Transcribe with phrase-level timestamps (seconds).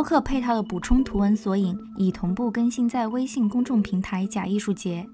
[0.00, 5.06] 播客配套的补充图文索引已同步更新在微信公众平台“假艺术节”。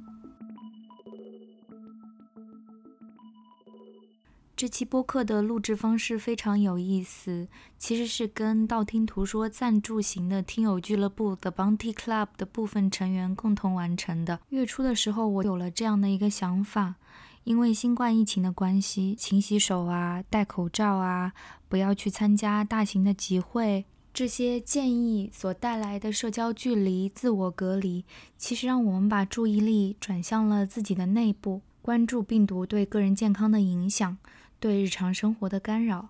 [4.54, 14.38] 这期播客的录制方式非常有意思，其实是跟道听途说赞助型的听友俱乐部 The Bounty Club 的部分成员共同完成的。
[14.50, 16.94] 月初的时候，我有了这样的一个想法，
[17.42, 21.32] 因为新冠疫情的关系，勤洗手啊，戴口罩啊，
[21.68, 23.86] 不要去参加大型的集会。
[24.16, 28.02] 这些建议所带来的社交距离、自我隔离，
[28.38, 34.16] 其实让我们把注意力转向了自己的内部，关注病毒对个人健康的影响，
[34.58, 36.08] 对日常生活的干扰。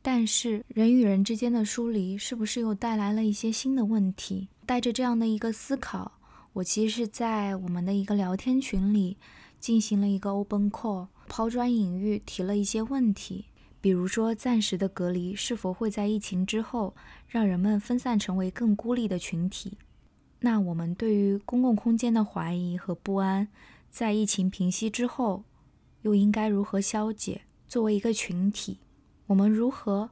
[0.00, 4.48] 但是，人与人之间的疏离，是不是又带来了一些新的问题？
[4.64, 6.12] 带着这样的一个思考，
[6.54, 9.18] 我其实是在我们的一个聊天群里
[9.60, 13.44] 进行了一个 open call，抛砖引玉，提了一些问题。
[13.82, 16.94] 比如说，暂时的隔离是否会在疫情之后
[17.26, 19.76] 让人们分散成为更孤立的群体？
[20.38, 23.48] 那我们对于公共空间的怀疑和不安，
[23.90, 25.42] 在疫情平息之后，
[26.02, 27.42] 又应该如何消解？
[27.66, 28.78] 作为一个群体，
[29.26, 30.10] 我们如何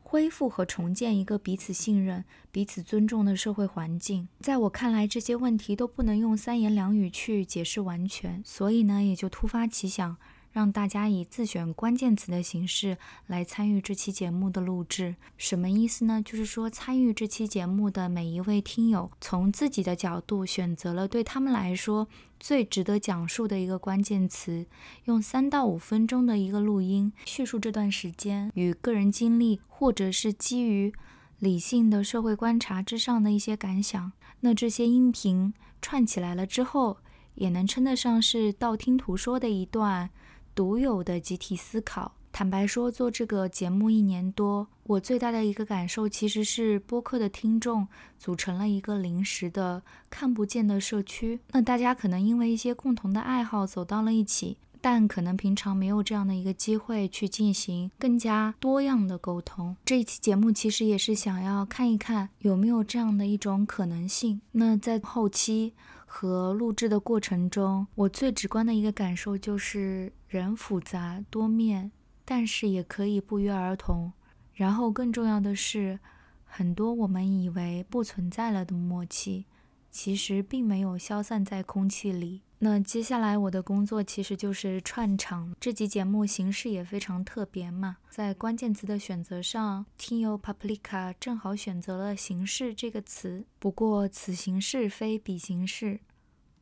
[0.00, 4.28] 恢复和重建一个彼此信任、彼此尊重的社会环境？
[4.40, 10.18] 在我看来，这些问题都不能用三言两语去解释完全，所以呢，也就突发奇想。
[10.52, 16.22] 让大家以自选关键词的形式来参与这期节目的录制，什么意思呢？
[16.22, 22.08] 就是说，参与这期节目的每一位听友，从自己的角度选择了对他们来说
[22.40, 24.66] 最值得讲述的一个关键词，
[25.04, 30.92] 用三到五分钟的一个录音叙述这段时间与个人经历，或者是基于
[31.38, 34.10] 理性的社会观察之上的一些感想。
[34.40, 36.98] 那这些音频串起来了之后，
[37.34, 40.10] 也能称得上是道听途说的一段。
[40.58, 42.16] 独有的集体思考。
[42.32, 47.86] 坦白说，做这个节目一年多，我最大的一个感受其实是播客的听众
[48.18, 49.80] 组成了一个临时的
[50.10, 51.38] 看不见的社区。
[51.52, 59.76] 那大家可能因为一些共同的爱好走到了一起，但可能平常没有这样的一个机会去进行更加多样的沟通。
[59.84, 64.40] 这一期节目其实也是想要看一看有没有这样的一种可能性。
[64.50, 65.74] 那在后期。
[66.10, 71.92] 和录制的过程中，我最直观的一个感受就是人复杂多面，
[72.24, 74.12] 但是也可以不约而同。
[74.54, 76.00] 然后更重要的是，
[76.44, 79.44] 很多我们以为不存在了的默契，
[79.90, 82.40] 其实并没有消散在空气里。
[82.60, 85.54] 那接下来我的工作其实就是串场。
[85.60, 93.44] 这集节目形式也非常特别嘛，在关键词的选择上，听友 Paprika 正好选择了“形式”这个词。
[93.60, 96.00] 不过此形式非彼形式，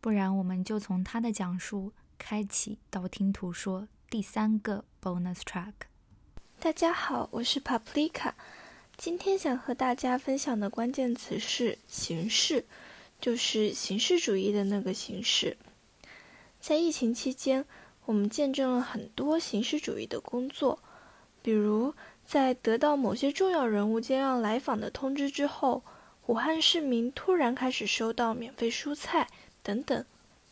[0.02, 5.72] 不然我们就从他的讲述开启，道听途说第三个 bonus track。
[6.60, 8.34] 大家好，我是 Paprika，
[8.98, 12.66] 今天想和大家分享的关键词是“形式”，
[13.18, 15.56] 就是形式主义的那个形式。
[16.66, 17.64] 在疫情期间，
[18.06, 20.80] 我们见证了很多形式主义的工作，
[21.40, 21.94] 比如
[22.24, 25.84] 在得到某些重要人物将要来访的通知之后，
[26.26, 29.28] 武汉市民突然开始收到免费蔬菜
[29.62, 30.04] 等等。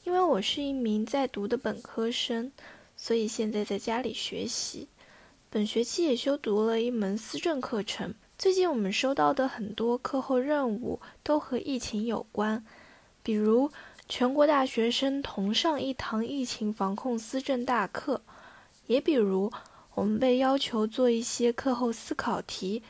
[0.04, 2.52] 因为我是一名在读的本科生，
[2.96, 4.86] 所以现在在家里学习，
[5.50, 8.14] 本学期也修读了一门思政课程。
[8.38, 12.64] 最近我们收到的很多课后任务都和疫情有关，
[13.24, 13.72] 比如。
[14.06, 18.20] 全国大学生同上一堂疫情防控思政大课，
[18.86, 19.50] 也比如
[19.94, 22.82] 我们被要求做一些课后思考题，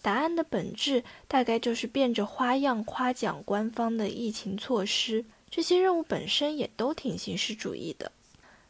[0.00, 5.24] 答案的本质大概就是变着花样夸奖官方的疫情措施。
[5.50, 8.10] 这些任务本身也都挺形式主义的，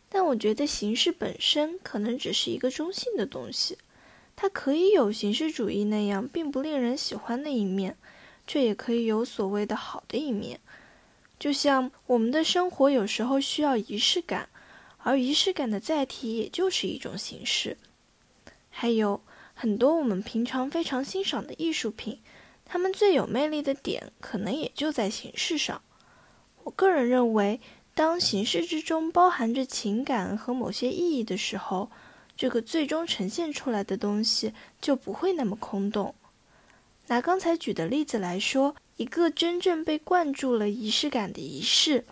[0.08, 3.78] 但我觉得形式本身可能只是一个中性的东西，
[4.34, 7.96] 它可以有形式主义那样并不令人喜欢的一面，
[8.48, 10.58] 却也可以有所谓的好的一面。
[11.42, 14.48] 就像我们的生活有时候需要仪式感，
[14.98, 17.76] 而仪式感的载体也就是一种形式。
[18.70, 19.20] 还有
[19.52, 22.20] 很多我们平常非常欣赏的艺术品，
[22.64, 25.82] 它们最有魅力的点可能也就在形式上。
[26.62, 27.60] 我个人认为，
[27.92, 31.90] 当形式之中包含着情感和某些意义的时候，
[32.36, 36.14] 这个最终呈现出来的东西就不会那么空洞。
[37.08, 42.04] 拿刚才举的例子来说，一个真正被灌注了仪式感的仪式，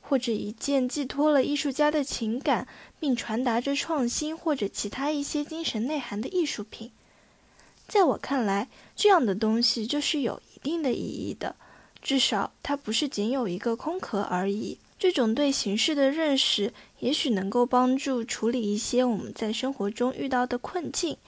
[0.00, 2.66] 或者一件寄托了艺术家的情感
[2.98, 6.90] 并传达着创新或者其他一些精神内涵的艺术品，
[7.86, 11.54] 在我看来，这样的东西就是有一定的意义的，
[12.00, 14.78] 至少它不是仅有一个空壳而已。
[14.98, 21.18] 这种对形式的认识，也许能够帮助处理一些我们在生活中遇到的困境，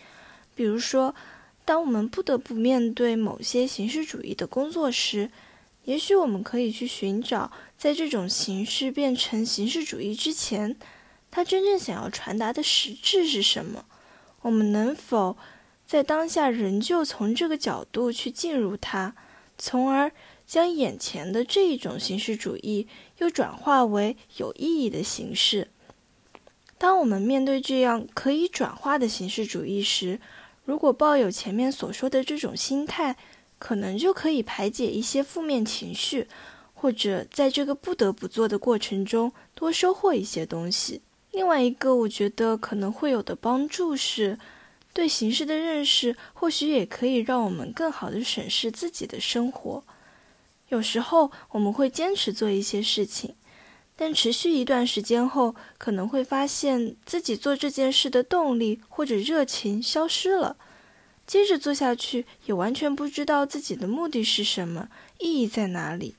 [0.54, 1.14] 比如说。
[1.70, 5.30] 当我们不得不面对某些形式主义的工作时，
[5.84, 10.74] 也许我们可以去寻找，在这种形式变成形式主义之前，
[11.30, 13.84] 它真正想要传达的实质是什么。
[14.42, 15.36] 我们能否
[15.86, 19.14] 在当下仍旧从这个角度去进入它，
[19.56, 20.10] 从而
[20.44, 22.88] 将眼前的这一种形式主义
[23.18, 25.68] 又转化为有意义的形式？
[26.76, 30.18] 当我们面对这样可以转化的形式主义时，
[30.64, 33.16] 如果抱有前面所说的这种心态，
[33.58, 36.28] 可能就可以排解一些负面情绪，
[36.74, 41.02] 或者在这个不得不做的过程中多收获一些东西。
[41.32, 44.38] 另外一个我觉得可能会有的帮助是，
[44.92, 49.82] 对形式的认识，或许也可以让我们更好的审视自己的生活。
[50.68, 53.34] 有时候我们会坚持做一些事情。
[54.00, 60.56] 但持续一段时间后，可能会发现自己做这件事的动力或者热情消失了。
[61.26, 64.88] 接着做下去，也完全不知道自己的目的是什么，
[65.18, 66.14] 意义在哪里。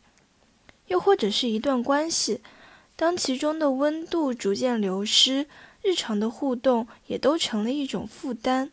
[0.90, 2.42] 又或者是一段关系，
[2.96, 5.48] 当其中的温度逐渐流失，
[5.82, 8.72] 日常的互动也都成了一种负担。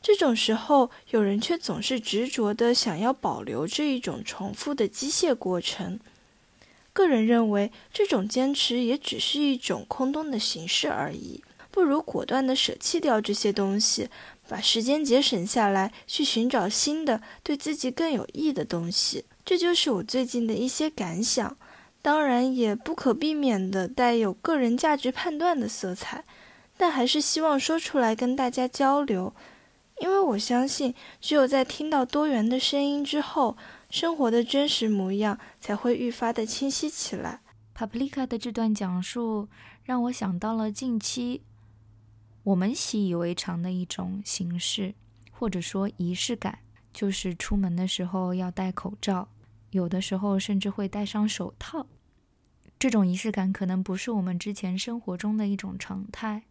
[0.00, 6.00] 这种时候，有人却总是执着地想要保留这一种重复的机械过程。
[6.98, 11.40] 个人认为，这种坚持也只是一种空洞的形式而已。
[11.70, 14.08] 不如果断地舍弃掉这些东西，
[14.48, 19.24] 把时间节省下来，去寻找新的、对自己更有益的东西。
[19.44, 21.56] 这就是我最近的一些感想，
[22.02, 26.24] 当然也不可避免地带有个人价值判断的色彩，
[26.76, 29.32] 但还是希望说出来跟大家交流，
[30.00, 33.56] 因为我相信，只有在听到多元的声音之后。
[33.90, 37.40] 生活的真实模样才会愈发的清晰起来。
[37.74, 39.48] Paprika 的这段讲述
[39.82, 41.42] 让我想到了近期
[42.42, 44.94] 我们习以为常的一种形式，
[45.30, 46.58] 或者说仪式感，
[46.92, 49.28] 就是出门的时候要戴口罩，
[49.70, 51.86] 有的时候甚至会戴上手套。
[52.78, 56.44] 这种仪式感可能不是我们之前生活中的一种常态。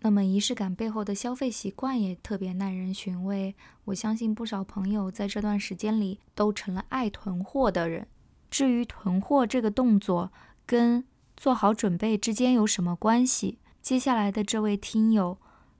[0.00, 3.54] 那么仪式感背后的消费习惯也特别耐人寻味。
[3.86, 8.06] 我相信不少朋友在这段时间里都成了爱囤货的人。
[8.50, 10.32] 至于囤货这个动作
[10.64, 11.04] 跟
[11.36, 13.58] 做好准备之间有什么关系？
[13.82, 15.38] 接下来的这位听友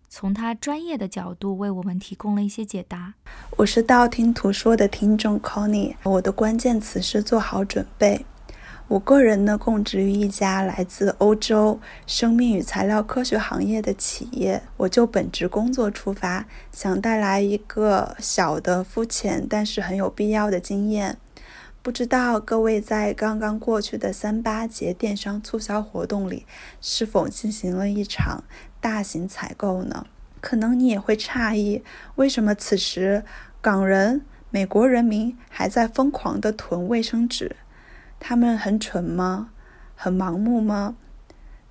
[0.08, 3.14] 从他专业的角度为我们提供了一些解答。
[3.56, 8.24] 我是道听途说的听众 Connie，我的关键词是做好准备。
[8.88, 14.62] 我个人呢，供职于一家来自欧洲生命与材料科学行业的企业。
[14.79, 21.18] 我就本职工作出发，想带来一个小的、肤浅，但是很有必要的经验。
[21.83, 26.47] 不知道各位在刚刚过去的三八节电商促销活动里，
[26.80, 28.42] 是否进行了一场
[28.80, 30.07] 大型采购呢？
[30.40, 31.83] 可能你也会诧异，
[32.14, 33.23] 为什么此时
[33.61, 37.54] 港人、美国人民还在疯狂地囤卫生纸？
[38.20, 39.50] 他们很蠢吗？
[39.94, 40.96] 很盲目吗？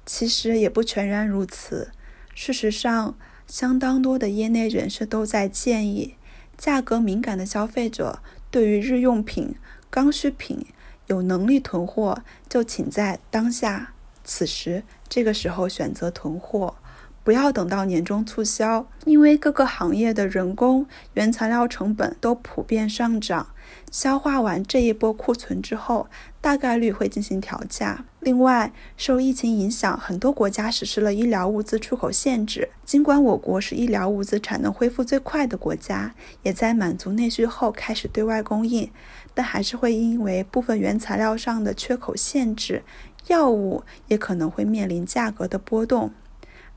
[0.06, 1.92] 其实也不全然如此。
[2.34, 3.16] 事实上，
[3.48, 6.16] 相当多的业内人士都在建议，
[6.58, 8.20] 价格敏感的消费者
[8.52, 9.56] 对于日用品、
[9.90, 10.66] 刚需品
[11.08, 16.76] 有能力囤货，就请在当下、此时这个时候选择囤货。
[17.24, 23.48] 不要等到年终促销，因为各个行业的人工、原材料成本都普遍上涨。
[23.92, 26.08] 消化完这一波库存之后，
[26.48, 28.06] 大概率会进行调价。
[28.22, 32.70] 另外，受疫情影响，很多国家实施了医疗物资出口限制。
[32.86, 38.90] 尽管我国是医疗物资产能恢复最快的国家，也在满足内需后开始对外供应，
[39.34, 42.84] 但还是会因为部分原材料上的缺口限制，
[43.28, 46.14] 药物也可能会面临价格的波动。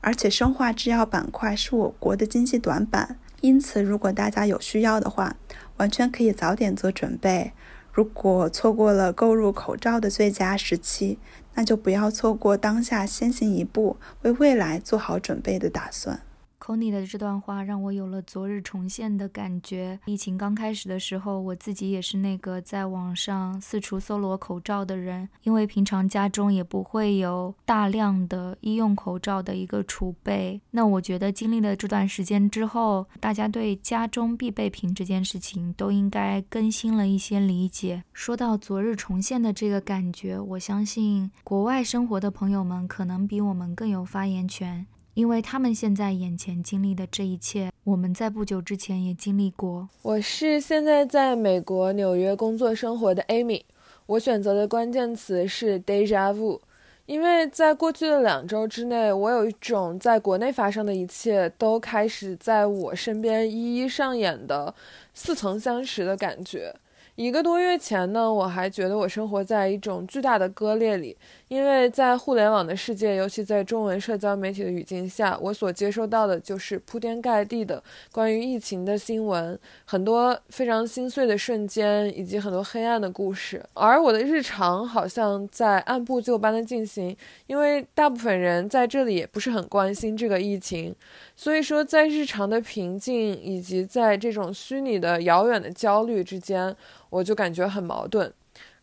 [0.01, 5.37] 而且生化制药板块是我国的经济短板，因此如果大家有需要的话，
[5.77, 7.53] 完全可以早点做准备。
[7.91, 11.19] 如果错过了购入口罩的最佳时期，
[11.55, 16.21] 那就不要错过当下先行一步，为未来做好准备的打算。
[16.63, 19.99] C o n y 的这段话让我有了昨日重现的感觉。
[20.05, 30.61] 疫情刚开始的时候，我自己也是那个在网上四处搜罗口罩的人，因为平常家中也不会有大量的医用口罩的一个储备。
[30.69, 38.03] 那我觉得经历了这段时间之后，大家对家中必备品这件事情都应该更新了一些理解。
[38.13, 44.85] 说到昨日重现的这个感觉，我相信国外生活的朋友们可能比我们更有发言权。
[45.13, 49.89] 因为他们现在眼前经历的这一切，我们在不久之前也经历过。
[50.01, 53.63] 我是现在在美国纽约工作生活的 Amy，
[54.05, 56.61] 我选择的关键词是 deja vu，
[57.05, 64.73] 因为在过去的两周之内，我有一种在国内发生的一切都开始在我身边一一上演的
[65.13, 66.73] 似曾相识的感觉。
[67.15, 71.15] 一个多月前呢，我还觉得我生活在一种巨大的割裂里。
[71.49, 83.61] 因为在互联网的世界，尤其在中文社交媒体的语境下，我所接收到的就是铺天盖地的关于疫情的新闻，很多非常心碎的瞬间，以及很多黑暗的故事。
[83.73, 87.15] 而我的日常好像在按部就班的进行，
[87.47, 90.95] 因为大部分人在这里也不是很关心这个疫情，
[91.41, 96.75] 所以说在日常的平静以及在这种虚拟的遥远的焦虑之间，
[97.09, 98.31] 我就感觉很矛盾。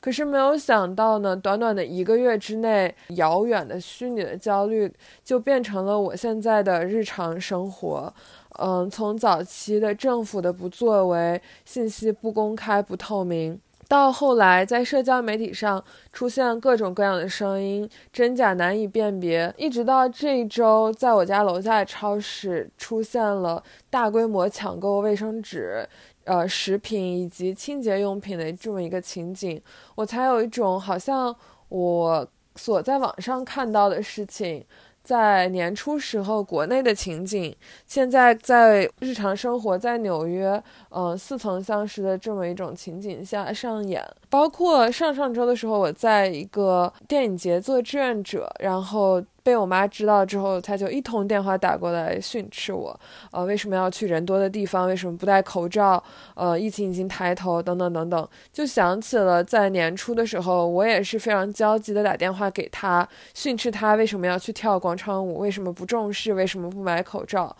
[0.00, 8.12] 可是没有想到呢，短短的一个月之内，遥远的虚拟的焦虑就变成了我现在的日常生活。
[8.58, 13.56] 嗯，从早期的政府的不作为、信息不公开、不透明，
[13.88, 25.88] 到后来在社交媒体上出现各种各样的声音，真假难以辨别，一直到这一周，在我家楼下的超市出现了大规模抢购卫生纸。
[26.24, 29.58] 呃，食品以及清洁用品的这么一个情景，
[29.94, 31.34] 我才有一种好像
[31.70, 34.62] 我所在网上看到的事情。
[35.08, 44.04] 在年初时候，国内的情景，现在在日常生活在纽约，嗯，似曾相识的这么一种情景下上演。
[44.28, 49.24] 包括上上周的时候，我在一个电影节做志愿者，然后。
[49.48, 52.94] 被我妈知道之后，她就一通电话打过来训斥我，
[53.32, 54.86] 呃，为什么要去人多的地方？
[54.86, 56.04] 为什么不戴口罩？
[56.34, 67.56] 呃，疫情已经抬头，等等等等，就想起了在年初的时候，我也是非常焦急的打电话给她，训斥她为什么要去跳广场舞，为什么不重视，为什么不买口罩？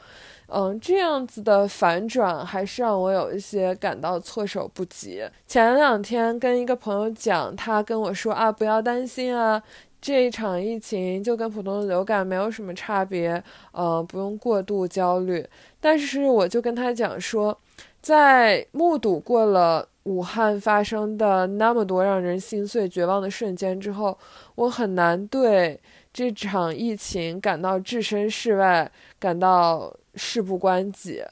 [0.51, 5.23] 嗯，这样子的反转还是让我有一些感到措手不及。
[5.47, 9.63] 前两天跟一个朋友讲，他跟我说啊，不要担心啊。
[10.01, 15.47] 这一场疫情就跟普通的流感没有什么差别，呃，不用过度焦虑。
[15.81, 17.59] 但是我就跟他讲说，
[18.01, 24.17] 在目睹过了武汉发生的那么多让人心碎、绝望的瞬间之后，
[24.55, 25.79] 我很难对
[26.13, 31.23] 这场疫情感到置身事外，感到事不关己。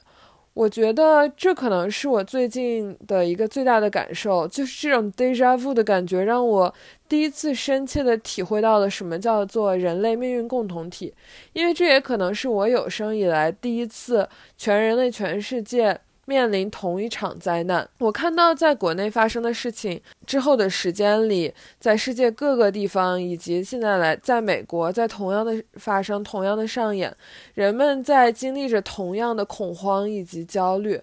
[0.57, 6.73] 我觉得这可能是我最近的一个最大的感受，就是这种 deja vu 的感觉，让我
[7.07, 11.13] 第一次深切的体会到了什么叫做人类命运共同体，
[11.53, 15.99] 因为这也可能是我有生以来第一次全人类、全世界。
[16.27, 27.15] 面临同一场灾难，我看到在国内发生的事情之后的时间里，在世界各个地方以及现在来在美国，在同样的发生、同样的上演，
[27.53, 30.99] 人们在经历着同样的恐慌以及焦虑。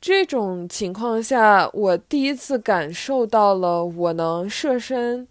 [0.00, 5.28] 这种情况下，我第一次感受到了我能设身。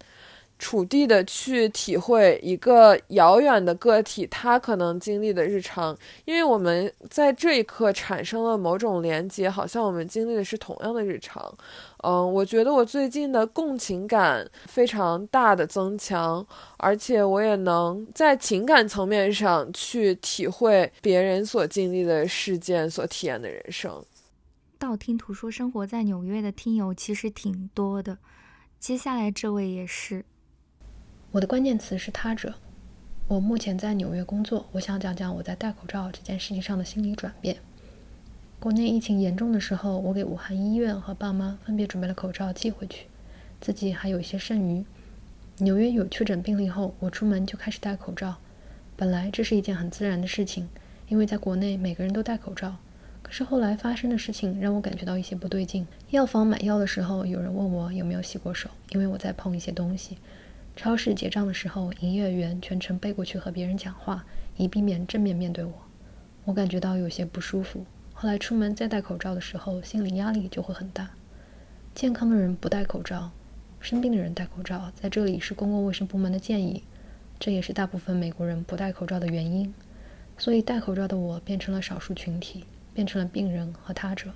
[0.58, 11.56] 处地的去体会一个遥远的个体他可能经历的日常，因为我们在这一刻产生了某种连接，好像我们经历的是同样的日常。
[12.02, 16.44] 嗯，我觉得我最近的共情感非常大的增强，
[16.76, 24.04] 而且我也能在情感层面上去体会别人所经历的事件、所体验的人生。
[24.78, 28.18] 道听途说，生活在纽约的听友其实挺多的，
[28.78, 30.24] 接下来这位也是。
[31.30, 32.54] 我的关键词是他者。
[33.26, 37.58] 我目前在纽约工作，我想讲讲我在戴口罩这件事情上的心理转变。
[38.58, 43.08] 国内疫情严重的时候，我给武汉医院和爸妈分别准备了口罩寄回去，
[43.60, 44.82] 自己还有一些剩余。
[45.58, 48.36] 纽约有确诊病例后，我出门就开始戴口罩。
[48.96, 50.66] 本来这是一件很自然的事情，
[51.08, 52.76] 因为在国内每个人都戴口罩。
[53.20, 55.86] 可是后来发生的事情让我感觉到一些不对劲。
[56.08, 60.16] 药房买药的时候，有人问我有没有洗过手，因为我在碰一些东西。
[60.78, 64.24] 超市结账的时候，营业员全程背过去和别人讲话，
[64.56, 65.72] 以避免正面面对我。
[66.44, 67.84] 我感觉到有些不舒服。
[68.14, 71.10] 后来出门再戴口罩的时候，心理压力就会很大。
[71.96, 73.32] 健康的人不戴口罩，
[73.80, 76.84] 生病的人戴口罩，在这里是公共卫生部门的建议，
[77.40, 79.74] 这也是大部分美国人不戴口罩的原因。
[80.38, 82.62] 所以戴口罩的我变成了少数群体，
[82.94, 84.30] 变成了病人和他者。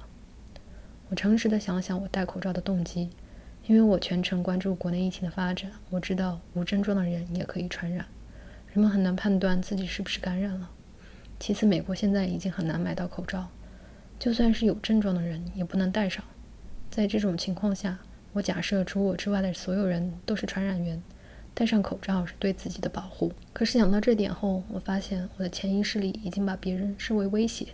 [1.08, 3.10] 我诚实的想想我戴口罩的动机，
[3.66, 8.04] 因为我全程关注国内疫情的发展，我知道无症状的人也可以传染，
[8.72, 10.68] 人们很难判断自己是不是感染了。
[11.38, 13.48] 其次，美国现在已经很难买到口罩，
[14.18, 16.24] 就算是有症状的人也不能戴上。
[16.90, 17.98] 在这种情况下，
[18.32, 21.00] 我假设除我之外的所有人都是传染源，
[21.54, 23.32] 戴上口罩是对自己的保护。
[23.52, 27.68] 可是想到这点后，我发现我的潜意识里已经把别人视为威胁。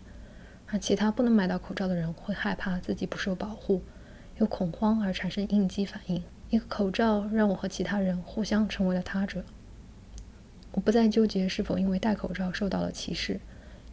[0.67, 3.83] 而其他不能买到口罩的人会害怕自己不受保护，
[4.39, 6.23] 有恐慌而产生应激反应。
[6.51, 9.45] 一个口罩让我和其他人互相成为了他者。
[10.73, 13.41] 我不再纠结是否因为戴口罩受到了歧视，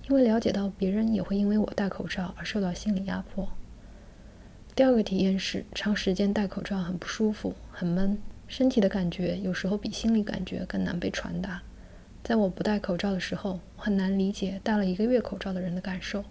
[0.07, 3.49] 因为了解到别人也会因为我戴口罩而受到心理压迫。
[4.75, 11.61] 第二个体验是，长时间戴口罩很不舒服，很闷，身体的感觉有时候比心理感觉更难被传达。
[12.23, 16.23] 在我不戴口罩的时候，我很难理解戴了一个月口罩的人的感受。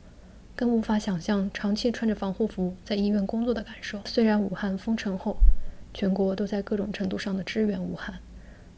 [0.57, 4.01] 更无法想象长期穿着防护服在医院工作的感受。
[4.05, 5.37] 虽然武汉封城后，
[5.93, 8.21] 全国都在各种程度上的支援武汉，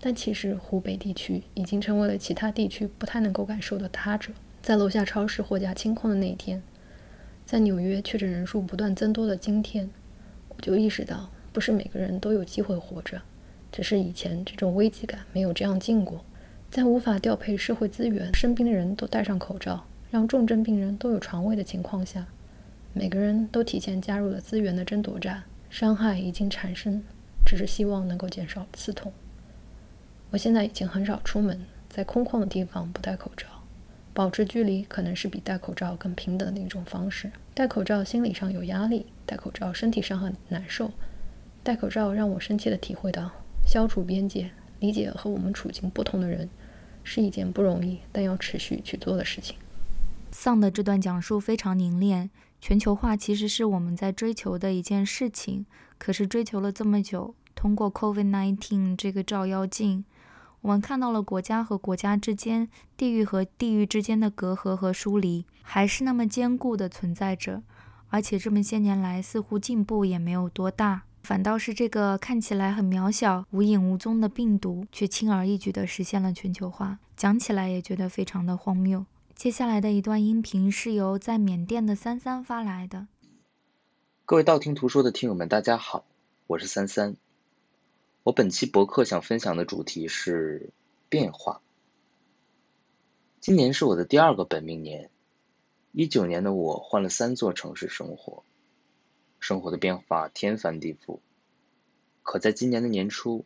[0.00, 4.32] 但其实湖北地区已经成为了其他地区不太能够感受的他者。
[4.62, 6.62] 在楼下超市货架清空的那一天，
[7.44, 9.90] 在纽约确诊人数不断增多的今天，
[10.48, 13.20] 我就意识到，不是每个人都有机会活着，
[13.70, 16.24] 只是以前这种危机感没有这样近过。
[16.70, 19.86] 在无法调配社会资源，生病的人都戴上口罩。
[20.16, 22.26] 让重症病人都有床位的情况下，
[22.94, 27.02] 每个人都提前加入了资源的争夺战，伤害已经产生，
[27.44, 29.12] 只是希望能够减少刺痛。
[30.30, 33.46] 我现在已经很少出门，在空旷的地方不戴口罩，
[34.14, 37.30] 保持距离可能是比戴口罩更平等的一种方式。
[37.52, 40.90] 戴口罩心理上有压力，戴口罩身体上很难受，
[41.62, 43.30] 戴口罩让我深切的体会到，
[43.66, 44.48] 消除边界，
[44.80, 46.48] 理解和我们处境不同的人，
[47.04, 49.54] 是一件不容易但要持续去做的事情。
[50.38, 52.28] 丧的这段讲述非常凝练。
[52.60, 55.64] 全球化其实是我们在追求的一件事情，
[55.96, 60.04] 可是追求了这么久，通过 COVID-19 这个照妖镜，
[60.60, 67.62] 我们看到了国家和国家之间、地域和地域之间的隔阂和疏离，还是那么坚固的存在着。
[68.10, 76.98] 而且这么些年来，似乎进步也没有多大，反倒是这个看起来很渺小、无影无踪的病毒，却轻而易举地实现了全球化。
[77.16, 79.06] 讲起来也觉得非常的荒谬。
[79.36, 83.06] 接下来的一段音频是由在缅甸的三三发来的。
[84.24, 86.06] 各位道听途说的听友们，大家好，
[86.46, 87.16] 我是三三。
[88.22, 90.70] 我本期博客想分享的主题是
[91.10, 91.60] 变化。
[93.38, 95.10] 今年是我的第二个本命年，
[95.92, 98.42] 一九年的我换了三座城市生活，
[99.38, 101.18] 生活的变化天翻地覆。
[102.22, 103.44] 可在今年的年初，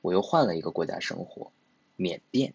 [0.00, 1.52] 我又换了一个国家生活，
[1.94, 2.52] 缅甸。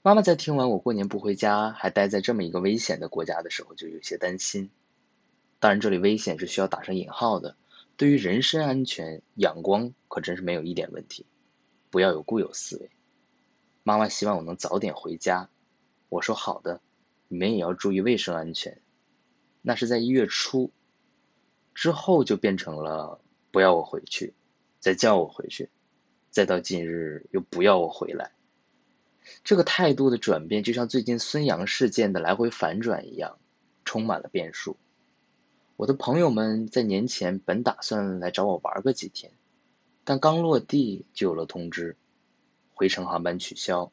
[0.00, 4.70] 妈妈在听完我过年不回家，还待在这么一个危险的国家的时候，就有些担心。
[5.58, 7.56] 当然，这里危险是需要打上引号的。
[7.96, 11.26] 对于人身安全，阳光可真是没有一点问题。
[11.90, 12.90] 不要有固有思维。
[13.82, 15.50] 妈妈希望我能早点回家，
[16.08, 16.80] 我说好的。
[17.26, 18.80] 你们也要注意卫生安全。
[19.62, 20.70] 那是在一月初，
[21.74, 24.32] 之后就变成了不要我回去，
[24.78, 25.70] 再叫我回去，
[26.30, 28.30] 再到近日又不要我回来。
[29.44, 33.38] 这个态度的转变，就像最近孙杨事件的来回反转一样，
[33.84, 34.76] 充满了变数。
[35.76, 39.32] 我的朋友们在年前本打算来找我玩个几天，
[40.04, 41.96] 但刚落地就有了通知，
[42.74, 43.92] 回程航班取消。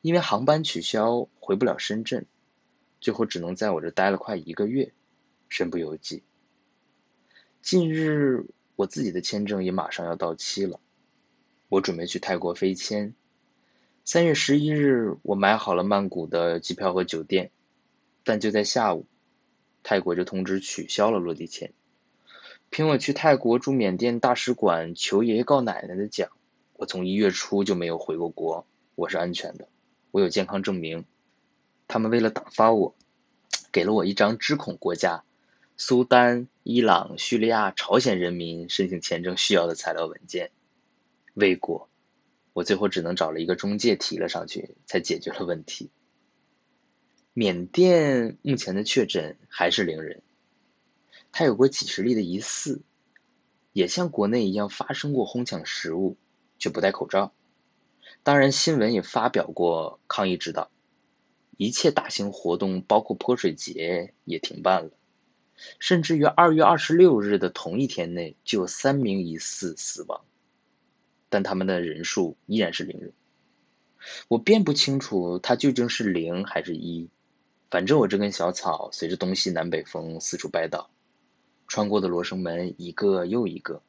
[0.00, 2.26] 因为航班取消，回不了深圳，
[3.00, 4.92] 最后只能在我这待了快一个月，
[5.48, 6.22] 身不由己。
[7.62, 10.80] 近日我自己的签证也马上要到期了，
[11.68, 13.14] 我准备去泰国飞签。
[14.08, 17.50] 三月十一日，我买好了曼谷的机票和酒店，
[18.22, 19.04] 但就在下午，
[19.82, 21.72] 泰国就通知取消了落地签。
[22.70, 26.28] 凭我去泰国驻缅甸大使馆求爷爷告奶奶的讲，
[26.74, 28.64] 我从一月初就没有回过国，
[28.94, 29.66] 我是安全的，
[30.12, 31.04] 我有健康证明。
[31.88, 32.94] 他们为了打发我，
[33.72, 35.24] 给了我一张知恐国家
[35.76, 40.52] 苏丹、伊朗、叙利亚、朝鲜人民申请签证需要的材料文件，
[41.34, 41.88] 未果。
[42.56, 45.90] 我最后只能找了一个中介提了上去，才解决了问题。
[47.34, 50.22] 缅甸目前的确诊还是零人，
[51.32, 52.80] 他有过几十例的疑似，
[53.74, 56.16] 也像国内一样发生过哄抢食物，
[56.58, 57.34] 却不戴口罩。
[58.22, 60.70] 当然，新闻也发表过抗议指导，
[61.58, 64.92] 一切大型活动，包括泼水节也停办了，
[65.78, 70.24] 甚至于二月二十六日的同一天内就有三名疑似死亡。
[71.28, 73.12] 但他们的人数依然是零人。
[74.28, 77.08] 我辨不清楚它究竟是零还是一。
[77.68, 80.88] 反正我这根小草随着东西南北风四处摆倒，
[81.66, 83.82] 穿过的罗生门一个又一个，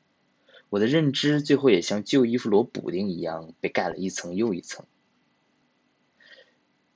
[0.69, 4.87] 我的认知最后也像旧衣服摞补丁一样被盖了一层又一层。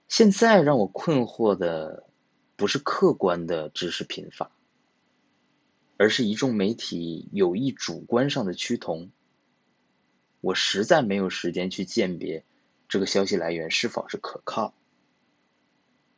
[0.07, 2.07] 现在让我困惑的
[2.55, 4.51] 不是客观的知识贫乏，
[5.97, 9.11] 而是一众媒体有意主观上的趋同。
[10.41, 12.43] 我实在没有时间去鉴别
[12.89, 14.73] 这个消息来源是否是可靠。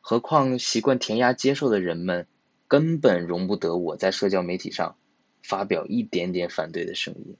[0.01, 2.27] 何况习惯填鸭接受的人们，
[2.67, 4.97] 根本容不得我在社交媒体上
[5.43, 7.37] 发表一点点反对的声音。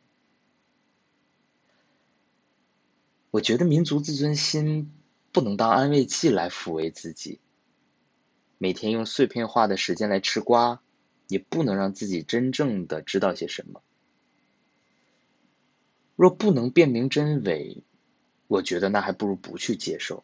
[3.31, 4.91] 我觉得民族自尊心
[5.31, 7.39] 不能当安慰剂来抚慰自己，
[8.57, 10.81] 每天用碎片化的时间来吃瓜，
[11.27, 13.81] 也不能让自己真正的知道些什么。
[16.15, 17.83] 若不能辨明真伪，
[18.47, 20.23] 我觉得那还不如不去接受，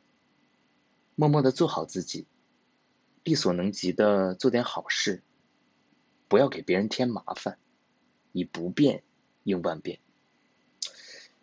[1.16, 2.28] 默默的做好自己，
[3.24, 5.24] 力所能及的做点好事，
[6.28, 7.58] 不要给别人添麻烦，
[8.32, 9.04] 以不变
[9.44, 10.00] 应万变。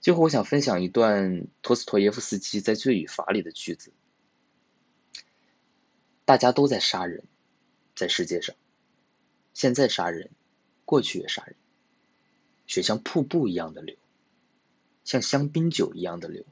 [0.00, 3.92] 最后，我想分享一段托斯托耶夫斯基在《罪与罚》里的句子：
[6.24, 7.24] 大家都在杀人，
[7.96, 8.54] 在世界上，
[9.54, 10.30] 现在杀人，
[10.84, 11.56] 过去也杀人，
[12.68, 13.96] 血像瀑布一样的流。
[15.06, 16.44] 像香槟酒一样的流。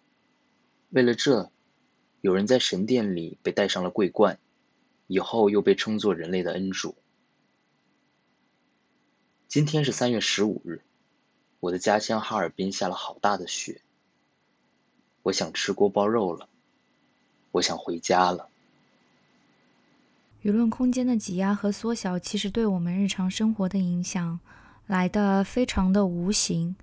[0.91, 1.51] 为了这，
[2.21, 4.39] 有人在神殿里被戴上了桂冠，
[5.09, 6.95] 以后又被称作人类的恩主。
[9.49, 10.83] 今天是三月十五日，
[11.59, 13.81] 我的家乡哈尔滨下了好大的雪。
[15.25, 16.49] 我想吃锅包肉了，
[17.51, 18.49] 我想回家了。
[20.45, 24.39] 舆论空间的挤压和缩小，其实对我们日常生活的影响
[24.87, 26.77] 来的非常的无形。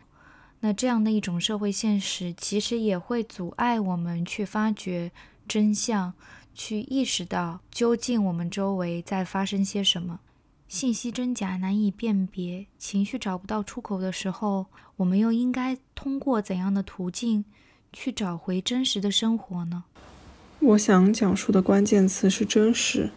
[0.62, 5.12] 那这样的一种社会现实，其实也会阻碍我们去发掘
[5.48, 6.14] 真相，
[6.54, 10.20] 去意识到究竟我们周围在发生些什么。
[10.68, 17.44] 信息真假难以辨别，情绪找不到出口的时候，我们又应该通过怎样的途径
[17.92, 19.84] 去找回真实的生活呢？
[20.60, 23.10] 我想讲述的关键词是真实。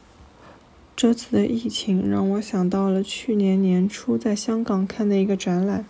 [0.97, 5.85] 这次的疫情让我想到了去年年初在香港看的一个展览。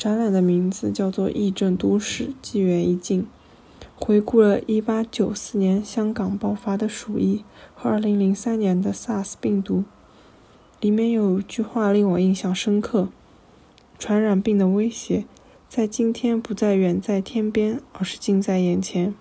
[0.00, 3.22] 展览的名字叫做《疫症都市：纪元一境》，
[4.02, 9.84] 回顾了1894年香港爆发的鼠疫和2003年的 SARS 病毒。
[10.80, 13.10] 里面有句话令我印象深刻
[14.00, 15.26] ：“传染病的威胁，
[15.68, 19.14] 在今天不再远在天边，而是近在眼前。”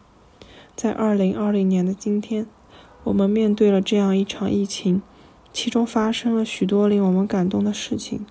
[0.77, 2.47] 在2020年的今天，
[3.03, 5.01] 我们面对了这样一场疫情，
[5.51, 8.25] 其中发生了许多令我们感动的事情，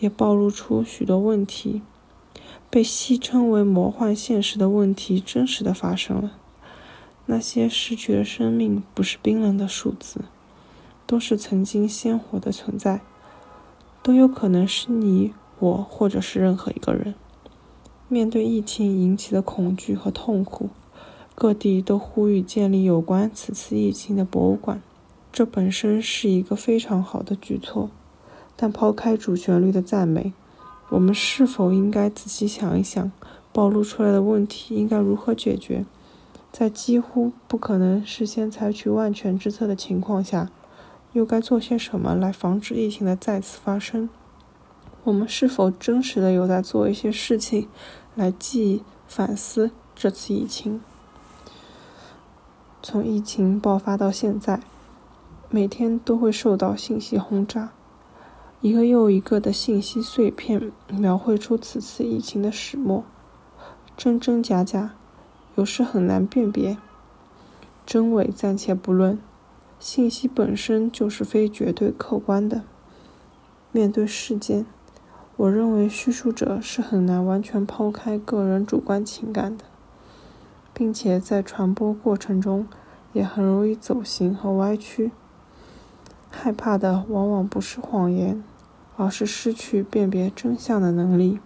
[0.00, 1.82] 也暴露出许多问题。
[2.72, 6.32] 被戏称为魔幻现实的问题，真实的发生了。
[7.26, 10.22] 那些逝去的生命不是冰冷的数字，
[11.06, 13.02] 都是曾经鲜活的存在，
[14.02, 17.14] 都有可能是你我，或者是任何一个人。
[18.08, 20.70] 面对疫情引起的恐惧和痛苦，
[21.34, 24.80] 各地都呼吁建立有关此次疫情的博物馆。
[25.30, 27.90] 这本身是一个非常好的举措，
[28.56, 30.32] 但抛开主旋律的赞美。
[30.92, 33.10] 我们是否应该仔细想一想，
[33.50, 35.86] 暴露出来的问题应该如何解决？
[36.52, 40.50] 在几乎不可能事先采取万全之策的情况下，
[41.14, 44.10] 又该做些什么来防止疫情的再次发生？
[45.04, 47.68] 我们是否真实的有在做一些事情
[48.14, 50.82] 来记忆、反思这次疫情？
[52.82, 54.60] 从疫情爆发到现在，
[55.48, 57.70] 每天都会受到信息轰炸。
[58.62, 63.02] 一个又一个的信息碎片，描绘出此次疫情的始末，
[63.96, 64.94] 真真假假，
[65.56, 66.78] 有时很难辨别。
[67.84, 69.18] 真伪暂且不论，
[69.80, 72.62] 信息本身就是非绝对客观的。
[73.72, 74.64] 面对事件，
[75.36, 79.64] 我认为叙述者是很难完全抛开个人主观情感的，
[80.72, 82.68] 并且在传播过程中
[83.12, 85.10] 也很容易走形和歪曲。
[86.30, 88.40] 害怕的往往不是谎言。
[89.02, 91.40] 而是失去辨别真相的能力。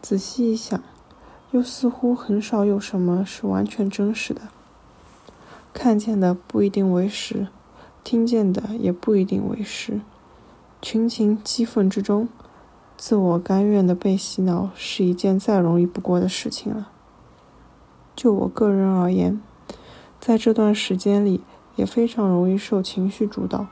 [0.00, 0.82] 仔细一想，
[1.50, 4.40] 又似乎很少有什么是完全真实的。
[5.74, 7.48] 看见的不一定为实，
[8.02, 10.00] 听见的也不一定为实。
[10.80, 12.28] 群情激愤之中，
[12.96, 16.88] 自我甘愿的被洗脑是一件再容易不过的事情了。
[18.16, 19.42] 就我个人而言，
[20.18, 21.42] 在这段时间里，
[21.76, 23.66] 也非常容易受情绪主导。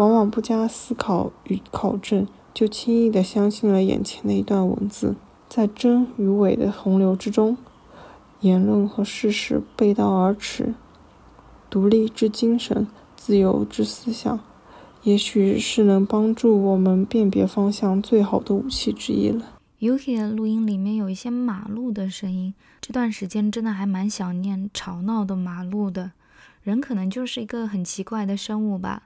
[0.00, 5.14] 往往不加思考与考证，就轻易地相信了眼前的一段文字。
[5.46, 7.58] 在真与伪的洪流之中，
[8.40, 10.72] 言论和事实背道而驰。
[11.68, 14.40] 独立之精神，自由之思想，
[15.02, 19.44] 也许是能帮助我们辨别方向最好的武器之一了。
[19.80, 26.12] Yuki 的录音里面有一些马路的声音，这段时间真的还蛮想念吵闹的马路的。
[26.62, 29.02] 人可能就是一个很奇怪的生物吧，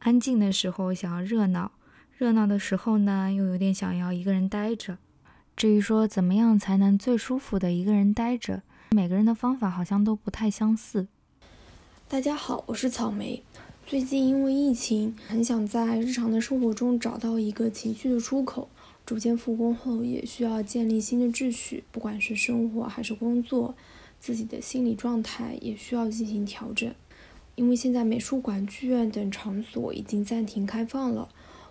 [0.00, 1.72] 安静的时候想要热闹，
[2.16, 4.98] 热闹的时候呢又有点想要一个人待着。
[5.56, 11.08] 至于说怎么样才能最舒服的一个人待着，每个人的方法好像都不太相似。
[12.08, 13.42] 大家好，我是草莓。
[13.84, 18.68] 最近因为疫情，很想在日常的生活中找到一个情绪的出口。
[19.04, 23.74] 逐渐复工后，也需要建立新的秩序，不管是生活还是工作，
[24.20, 26.94] 自己的心理状态也需要进行调整。
[27.58, 31.28] 因为现在美术馆、剧院等场所已经暂停开放了，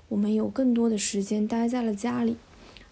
[0.10, 2.36] 我们有更多的时间待在了家里。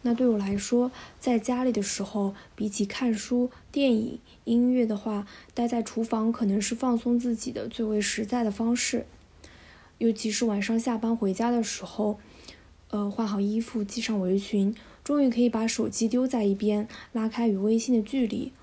[0.03, 9.05] 那对我来说，在家里的时候，比起看书、电影、音乐的话，待在厨房可能是放松自己的最为实在的方式。
[9.97, 12.17] 尤其是晚上下班回家的时候，
[12.91, 18.53] 呃，换好衣服，系上围裙，终于可以把手机丢在一边，拉开与微信的距离。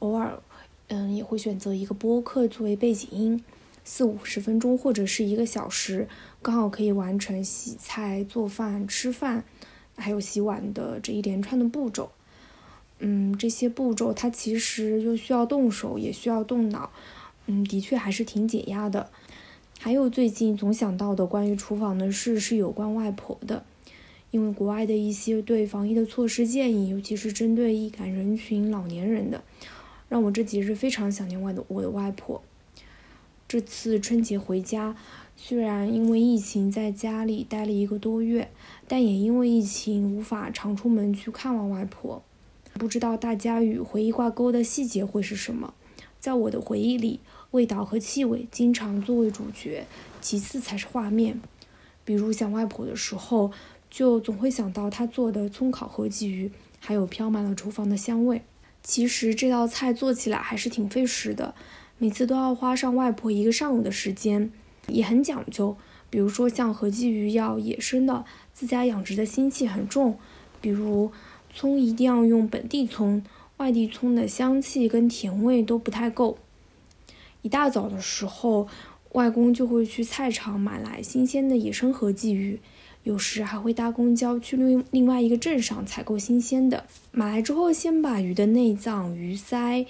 [0.00, 0.40] 偶尔，
[0.88, 3.44] 嗯，也会选择一个播客作为背景音，
[3.86, 6.06] 四五十分钟或者是一个小时，
[6.42, 9.44] 刚好可以完成洗菜、做饭、吃饭。
[9.98, 12.10] 还有洗碗的这一连串的步骤，
[12.98, 16.90] 嗯，这些步骤它其实又需要动手，也需要动脑，
[17.46, 19.08] 嗯，的确还是挺解压的。
[19.78, 23.64] 还有最近总想到的关于厨房的事是有关外婆的，
[24.30, 29.42] 因为国外的一些对防疫的措施建议，尤其是针对易感人群、老年人的，
[30.10, 32.42] 让我这几日非常想念外的我的外婆。
[33.56, 34.94] 这次春节回家。
[35.34, 38.50] 虽然因为疫情在家里待了一个多月，
[38.86, 42.22] 但也因为疫情无法常出门去看望外婆。
[42.74, 45.72] 不知道大家与回忆挂钩的细节会是什么？
[46.20, 47.20] 在我的回忆里，
[47.52, 49.86] 味道和气味经常作为主角，
[50.20, 51.40] 其次才是画面。
[52.04, 53.50] 比如想外婆的时候，
[53.88, 58.42] 就总会想到她做的葱烤合鲫鱼，还有飘满了厨房的香味。
[58.82, 61.54] 其实这道菜做起来还是挺费时的，
[61.98, 64.50] 每次都要花上外婆一个上午的时间。
[64.88, 65.76] 也很讲究，
[66.08, 70.16] 比如说像合鲫鱼要野生的，自家养殖的腥气很重，
[70.60, 71.10] 比如
[71.52, 73.24] 葱一定要用本地葱，
[73.56, 76.38] 外地葱的香气跟甜味都不太够。
[77.42, 78.68] 一大早的时候，
[79.12, 82.60] 外公就会去菜场买来新鲜的野生合鲫鱼，
[83.02, 86.84] 有时还会搭公交去另另外一个镇上采购新鲜的。
[87.10, 89.86] 买来之后，先把鱼的内脏、鱼鳃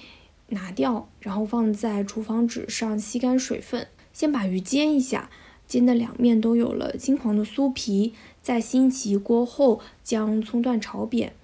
[0.48, 3.86] 拿掉，然后放在厨房纸上吸干水分。
[4.12, 5.28] 先把鱼煎一下，
[5.66, 11.34] 煎的两面都有了金黄的酥皮，在心急锅后将葱段炒扁，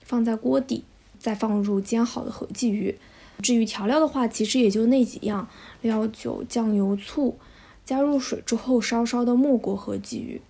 [0.00, 0.84] 放在锅底，
[1.18, 2.98] 再放入煎好的合鲫鱼。
[3.42, 5.48] 至于调料的话，其实也就那几样：
[5.80, 7.36] 料酒、酱油、醋。
[7.84, 10.40] 加入水之后，稍稍的没过合鲫鱼。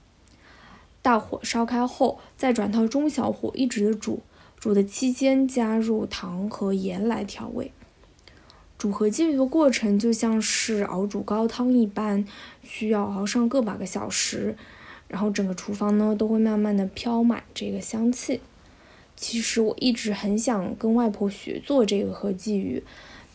[1.01, 4.21] 大火烧开后，再转到中小火一直煮，
[4.61, 7.73] 煮的期间加入糖和盐来调味。
[8.83, 12.27] 煮合鲫鱼的过程就像是熬煮高汤一般，
[12.65, 14.57] 需要熬上个把个小时，
[15.07, 18.41] 然后整个厨房呢都会慢慢的飘满这个香气。
[19.15, 22.83] 其实我一直很想跟外婆学做这个合鲫鱼，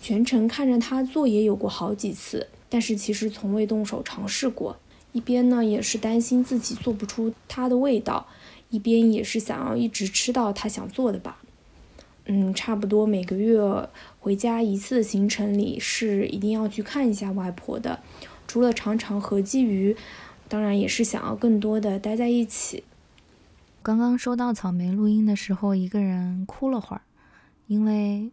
[0.02, 4.76] 全程看着她做也有过好几次，但是其实从未动手尝试过。
[5.14, 8.28] 一边呢也是担心自己做不出它的味道，
[8.70, 11.42] 一边也是想要一直吃到她想做的吧。
[12.30, 13.58] 嗯，差不多每个月
[14.20, 18.02] 回家一次的行程里是一定要去看一下外婆的。
[18.46, 19.96] 除了常常合鲫鱼，
[20.50, 22.84] 当然也是想要更多的待在一起。
[23.82, 27.02] 刚刚收到草莓录音的时候，一个人哭了会儿，
[27.68, 28.30] 因为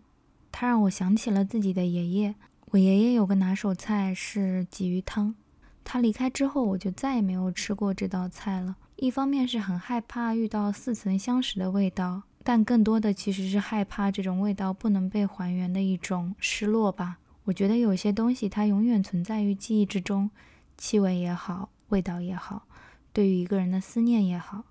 [0.51, 2.35] 他让我想起了自己的爷爷。
[2.71, 5.37] 我爷爷有个拿手菜是鲫鱼汤，
[5.85, 8.75] 他离开之后，我就再也没有吃过这道菜了。
[8.97, 12.23] 一方面是很害怕遇到似曾相识的味道。
[12.45, 17.19] 但更多的其实是害怕这种味道不能被还原的一种失落吧。
[17.45, 20.31] 我觉得有些东西它永远存在于记忆之中，
[20.77, 22.67] 气味也好，味道也好，
[23.13, 24.65] 对于一个人的思念也好。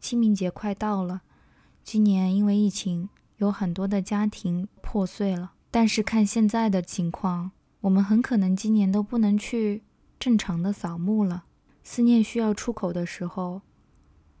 [0.00, 1.20] 清明节快到了，
[1.82, 5.52] 今年因为疫情，有很多的家庭破碎了。
[5.70, 7.50] 但是看现在的情况，
[7.82, 9.82] 我们很可能今年都不能去
[10.18, 11.44] 正常的扫墓了。
[11.82, 13.62] 思念需要出口的时候，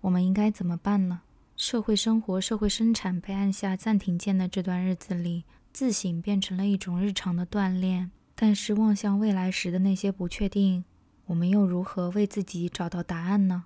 [0.00, 1.20] 我们应该怎么办呢？
[1.62, 5.44] 社会生活、社会生产被按下暂停键的这段日子里，
[5.74, 8.10] 自省变成了一种日常的锻炼。
[8.34, 10.82] 但是望向未来时的那些不确定，
[11.26, 13.64] 我们又如何为自己找到答案呢？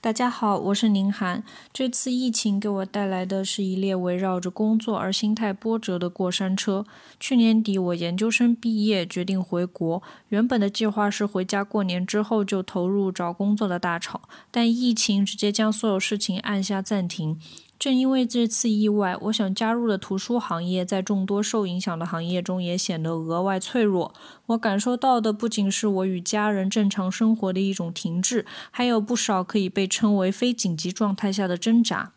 [0.00, 1.42] 大家好，我是宁涵。
[1.72, 6.86] 这次疫情给我带来的是一列围绕着工作而心态波折的过山车。
[7.18, 10.00] 去年底我研究生毕业，决定回国。
[10.28, 14.20] 原本的计划是回家过年之后就投入找工作的大潮，
[14.52, 17.36] 但疫情直接将所有事情按下暂停。
[17.78, 24.12] 正因为这次意外，我想加入的图书行业在众多受影响的行业中也显得额外脆弱。
[24.46, 32.12] 我感受到的不仅是我与家人正常生活的一种停滞，还有不少可以被称为非紧急状态下的挣扎。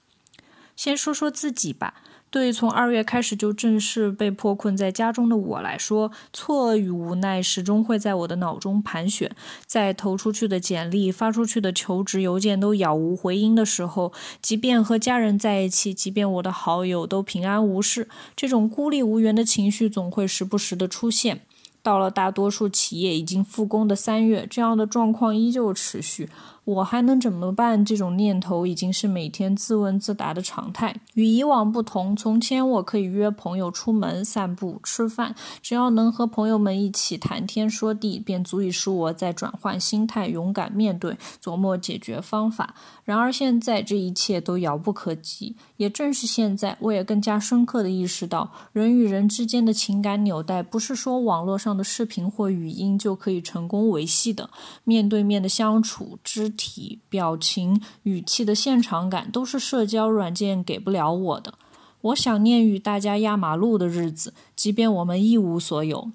[0.76, 1.94] 先说说自己吧。
[2.32, 9.30] 对于从二月开始就正式被迫困在家中的我来说，错愕与无奈始终会在我的脑中盘旋。
[9.66, 21.42] 在投出去的简历、发出去的求职邮件都杳无回音的时候，即便和家人在一起，即便我的好友都平安无事，这种孤立无援的情绪总会时不时的出现。
[21.84, 26.30] 到了大多数企业已经复工的三月，这样的状况依旧持续。
[26.64, 27.84] 我还能怎么办？
[27.84, 30.96] 这种念头已经是每天自问自答的常态。
[31.16, 42.76] 与以往不同，从前我可以约朋友出门散步、吃饭，只要能和朋友们一起谈天说地，便足以使我在转换心态、勇敢面对、琢磨解决方法。
[43.04, 45.56] 然而现在，这一切都遥不可及。
[45.78, 54.48] 也正是现在，我也更加深刻地意识到，人与人之间的情感纽带，不是说网络上的视频或语音就可以成功维系的。
[54.84, 61.56] 面对面的相处，之体、表情、语气的现场感，都是社交软件给不了我的。
[62.02, 66.12] 我想念与大家压马路的日子，即便我们一无所有。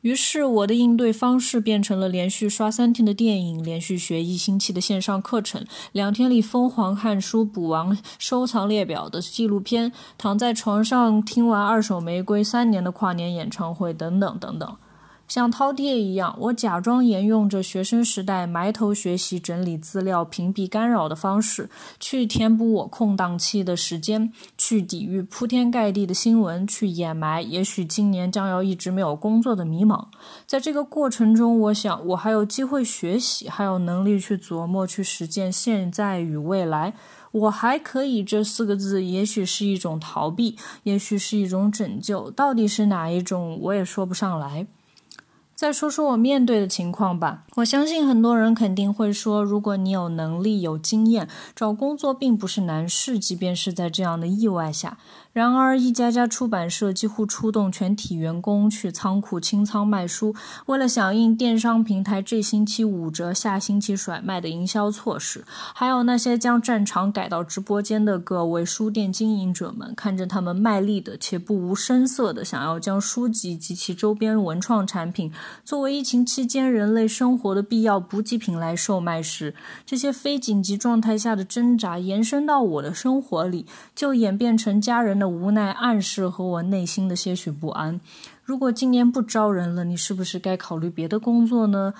[0.00, 14.76] 于是，我的应对方式变成了连续刷三天的电影，连续学一星期的线上课程，两天里疯狂看书、补完收藏列表的纪录片，躺在床上听完二手玫瑰三年的跨年演唱会，等等等等。
[15.30, 30.06] 像饕餮一样，我假装沿用着学生时代埋头学习、整理资料、屏蔽干扰的方式，去填补我空档期的时间，去抵御铺天盖地的新闻，去掩埋也许今年将要一直没有工作的迷茫。
[30.48, 36.94] 在这个过程中，我想我还有机会学习，还有能力去琢磨、去实践现在与未来。
[37.30, 44.66] 我还可以这四个字，也许是一种逃避，也许是一种拯救，到底是哪一种，我也说不上来。
[45.60, 47.44] 再说说我面对的情况吧。
[47.56, 54.96] 我相信很多人肯定会说，如果你有能力、有经验，找工作并不是难事，即便是在这样的意外下。
[55.34, 65.44] 然而，一家家出版社几乎出动全体员工去仓库清仓卖书，为了响应电商平台这星期五折、下星期甩卖的营销措施。
[65.74, 75.30] 还有那些将战场改到直播间的各位书店经营者们，看着他们卖力的且不无声色的想要将书籍及其周边文创产品
[75.64, 79.54] 作为疫情期间人类生活的必要补给品来售卖时，
[79.86, 85.20] 这些非紧急状态下的挣扎延伸到我的生活里，就演变成家人。
[85.20, 88.00] 的无奈暗示和我内心的些许不安。
[88.42, 91.92] 如果今年不招人了，你是不是该考虑别的工作呢？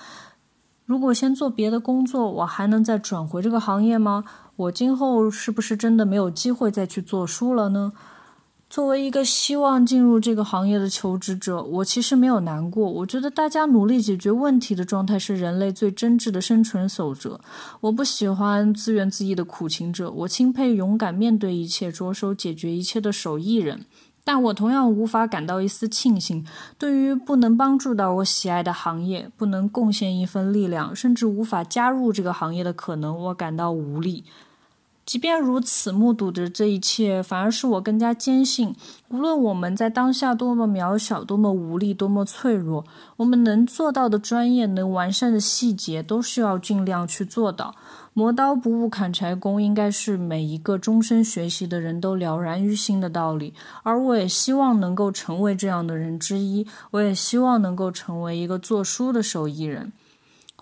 [0.87, 4.23] 如果先做别的工作，我还能再转回这个行业吗？
[4.55, 7.93] 我今后是不是真的没有机会再去做书了呢？
[8.71, 12.89] 作为一个希望进入这个行业的求职者，我其实没有难过。
[12.89, 17.41] 我觉得大家努力解决问题的状态是人类最真挚的生存守则。
[17.81, 23.85] 我不喜欢自怨自艾的苦情者，我钦佩勇敢面对一切、着手解决一切的手艺人。
[24.23, 26.45] 但我同样无法感到一丝庆幸。
[26.77, 34.23] 对于不能帮助到我喜爱的行业，不能贡献一份力量，甚至无法加入这个行业的可能，我感到无力。
[35.03, 38.73] 即便如此，目睹着这一切，反而使我更加坚信，
[39.09, 42.85] 无论我们在当下多么渺小、多么无力、多么脆弱，
[43.17, 47.75] 我们能做到的专业、能完善的细节，都需要尽量去做到。
[48.13, 53.53] 磨刀不误砍柴工，应该是每一个终身学习的人都了然于心的道理。
[53.83, 59.91] 而我也希望能够成为这样的人之一，我也希望能够成为一个做书的手艺人。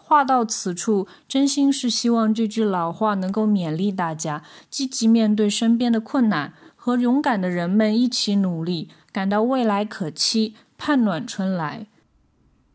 [0.10, 11.86] 话到此处，真心是希望这句老话能够勉励大家，积极面对身边的困难，和勇敢的人们一起努力，感到未来可期，盼暖春来。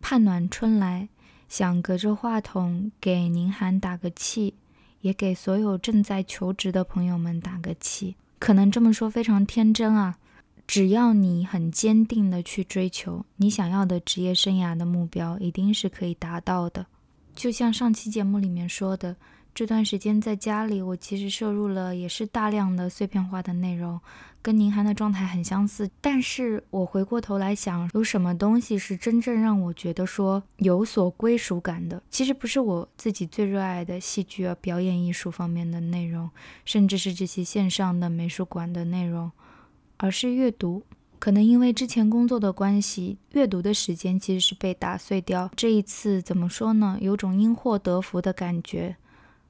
[0.01, 1.09] 盼暖春来，
[1.49, 4.55] 想隔着话筒给宁寒打个气，
[5.01, 8.15] 也给所有正在求职的朋友们打个气。
[8.39, 10.19] 可能这么说非常天真啊，
[10.69, 16.87] 只要你很坚定的去追求你想要的职业生涯的目标，一定是可以达到的。
[17.35, 19.17] 就像上期节目里面说的，
[19.55, 24.01] 这段时间在家里，我其实摄入了也是大量的碎片化的内容，
[24.41, 25.91] 跟宁涵的状态很相似。
[26.01, 32.03] 但是我回过头来想，有什么东西是真正让我觉得说有所归属感的？
[32.11, 36.31] 其实不是我自己最热爱的戏剧啊、表演艺术方面的内容，
[36.65, 39.31] 甚至是这些线上的美术馆的内容，
[39.97, 40.83] 而是阅读。
[41.25, 45.51] 可能因为之前工作的关系，阅读的时间其实是被打碎掉。
[45.57, 46.99] 这一次怎么说呢？
[47.01, 48.97] 有种因祸得福的感觉。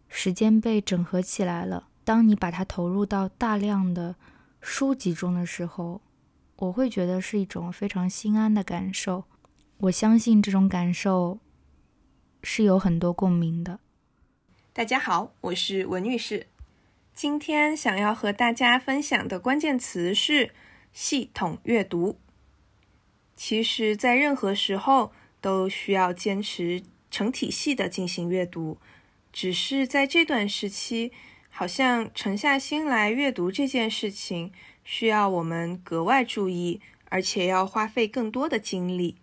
[0.06, 1.88] 时间被整合起来了。
[2.04, 4.14] 当你把它投入到大量的
[4.60, 6.00] 书籍中的时候，
[6.58, 9.24] 我会觉得是一种非常心安的感受。
[9.78, 11.40] 我相信这种感受
[12.44, 13.80] 是有很多共鸣的。
[14.72, 16.46] 大家好，我是文女士。
[17.12, 20.52] 今天想要和大家分享的关键词是
[20.94, 22.16] 系统阅读。
[23.36, 28.78] 其实，在任何时候都需要坚持成体系的进行阅读。
[29.32, 31.10] 只是在这段时期，
[31.50, 34.52] 好像沉下心来阅读这件事情，
[34.84, 39.16] 需要我们格外注意，而且要花费更多的精力。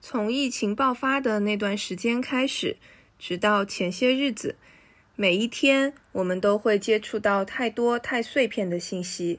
[0.00, 2.76] 从疫情爆发的那段时间开始，
[3.18, 4.56] 直到前些日子，
[5.14, 9.38] 每一天我们都会接触到太多太碎片的信息。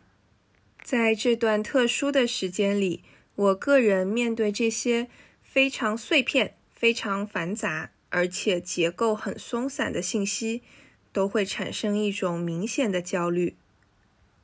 [0.83, 3.03] 在这段特殊的时间里，
[3.35, 5.07] 我个人面对这些
[5.43, 7.91] 非常碎片、非常繁杂。
[8.11, 10.63] 而且结构很松散的信息，
[11.13, 13.55] 都会产生一种明显的焦虑。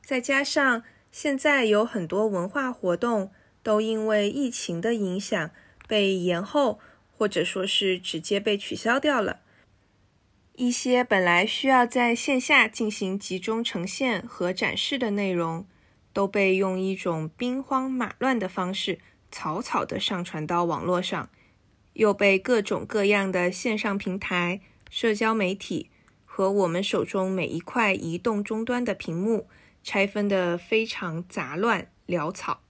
[0.04, 3.32] 再加上现在有很多文化活动
[3.64, 5.50] 都因为疫情的影响
[5.88, 6.78] 被延后，
[7.10, 9.40] 或者说是直接被取消掉了。
[10.54, 15.66] 一些本来需要在线下进行集中呈现和展示的内容，
[16.16, 18.98] 都被用一种兵荒马乱的方式
[19.30, 21.28] 草草的上传到网络上。
[21.92, 25.90] 又被各种各样的线上平台、社交媒体
[26.24, 29.48] 和我们手中每一块移动终端的屏幕
[29.82, 32.62] 拆分的非常杂乱潦草。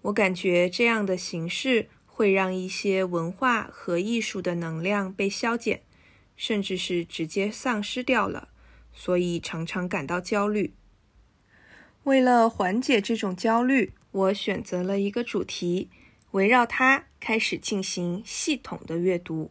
[0.00, 5.82] 我感觉这样的形式会让一些文化和艺术的能量被消减，
[6.34, 8.48] 甚至是直接丧失掉了，
[8.94, 10.72] 所以常常感到焦虑。
[12.08, 15.90] 为了缓解这种焦虑，我选择了一个主题。
[16.30, 19.50] 围绕它开始进行系统的阅读，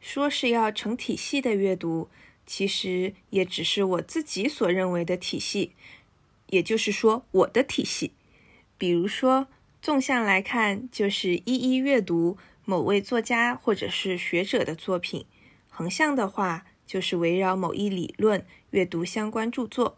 [0.00, 2.10] 说是要成体系的阅读，
[2.46, 5.72] 其实也只是我自己所认为的体系，
[6.48, 8.12] 也就是说我的体系。
[8.76, 9.46] 比如说，
[9.80, 12.36] 纵向来看就是一一阅读
[12.66, 15.22] 某位作家或者是学者的作品；
[15.70, 19.96] 横向的话就是围绕某一理论阅读相关著作。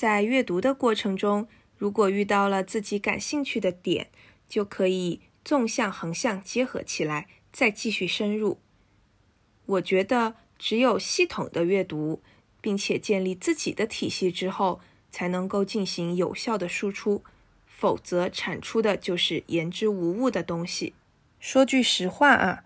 [0.00, 1.46] 在阅读的过程中，
[1.76, 4.08] 如果遇到了自己感兴趣的点，
[4.48, 5.20] 就可以。
[5.44, 8.58] 纵向、横向结合起来，再继续深入。
[9.66, 12.22] 我觉得，只有系统的阅读，
[12.62, 14.80] 并且建立自己的体系之后，
[15.10, 17.22] 才能够进行有效的输出，
[17.66, 20.94] 否则产出的就是言之无物的东西。
[21.38, 22.64] 说句实话啊，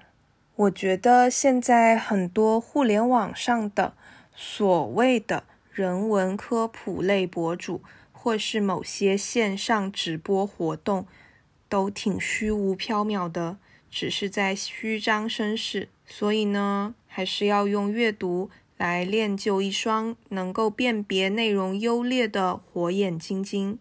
[0.55, 3.97] 我觉得现在很多互联网上的
[4.37, 5.45] 所谓的
[5.75, 11.07] 人文科普类博主，或是某些线上直播活动。
[11.69, 13.59] 都挺虚无缥缈的，
[13.91, 15.89] 只是在虚张声势。
[16.07, 23.81] 所以呢，还是要用阅读来练就一双能够辨别内容优劣的火眼金睛。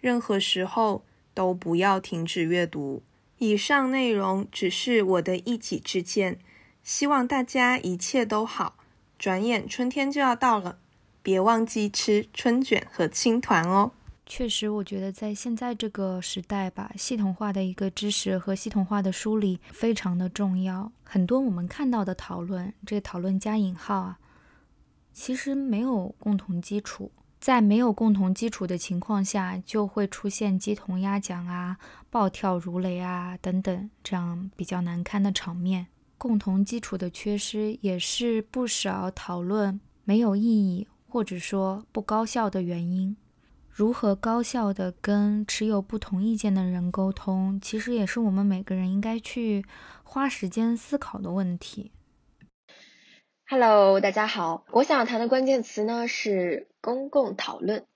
[0.00, 1.04] 任何时候
[1.34, 3.02] 都不要停止阅读。
[3.36, 6.38] 以上内容只是我的一己之见，
[6.82, 8.78] 希望大家一切都好。
[9.18, 10.78] 转眼春天就要到了，
[11.22, 13.92] 别忘记吃春卷和青团哦。
[14.26, 20.92] 确实，我觉得在现在这个时代吧，系统化的一个知识和系统化的梳理非常的重要。
[21.02, 24.18] 很多我们看到的讨论，这讨论加引号啊，
[25.14, 27.10] 其实没有共同基础。
[27.40, 31.78] 在没有共同基础的情况下，就会出现鸡同鸭讲啊、
[32.10, 35.86] 暴跳如雷啊等等这样比较难堪的场面。
[36.18, 43.16] 共同基础的缺失，也是不少讨论没有意义或者说不高效的原因。
[43.70, 49.64] 如何高效的跟持有不同意见的人沟通，其实也是我们每个人应该去
[50.02, 51.92] 花时间思考的问题。
[53.48, 57.86] Hello，大家好，我想谈的关键词呢是公共讨论。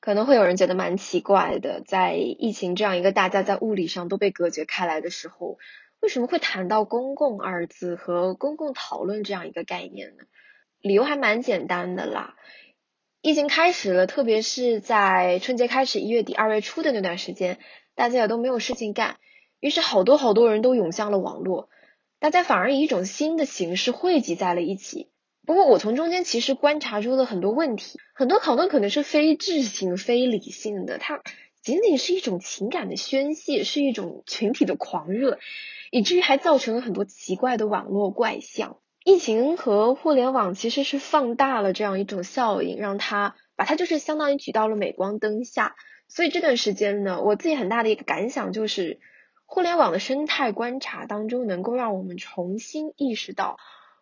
[0.00, 5.58] 可能会有人觉得蛮奇怪的，在疫情这样一个大家在物理上都被隔绝开来的时候，
[6.00, 10.24] 为什么会谈到公共二字和公共讨论这样一个概念呢？
[10.84, 12.34] 理由还蛮简单的啦。
[13.22, 17.58] 疫情开始了，特别是在春节开始一月底二月初的那段时间，
[17.94, 19.16] 大家也都没有事情干，
[19.60, 21.70] 于是好多好多人都涌向了网络，
[22.18, 25.08] 大家反而以一种新的形式汇集在了一起。
[25.46, 31.22] 不过我从中间其实观察出了很多问题，很多讨论可能是非智性、非理性的，它
[31.62, 35.38] 仅仅是一种情感的宣泄，是一种群体的狂热，
[35.90, 38.76] 以至于还造成了很多奇怪的网络怪象。
[39.04, 45.76] 疫情和互联网其实是放大了这样一种效应，让它把它就是相当于举到了镁光灯下。
[46.08, 48.98] 所以这段时间呢，我自己很大的一个感想就是，
[49.44, 53.58] 互联网的生态观察当中，能够让我们重新意识到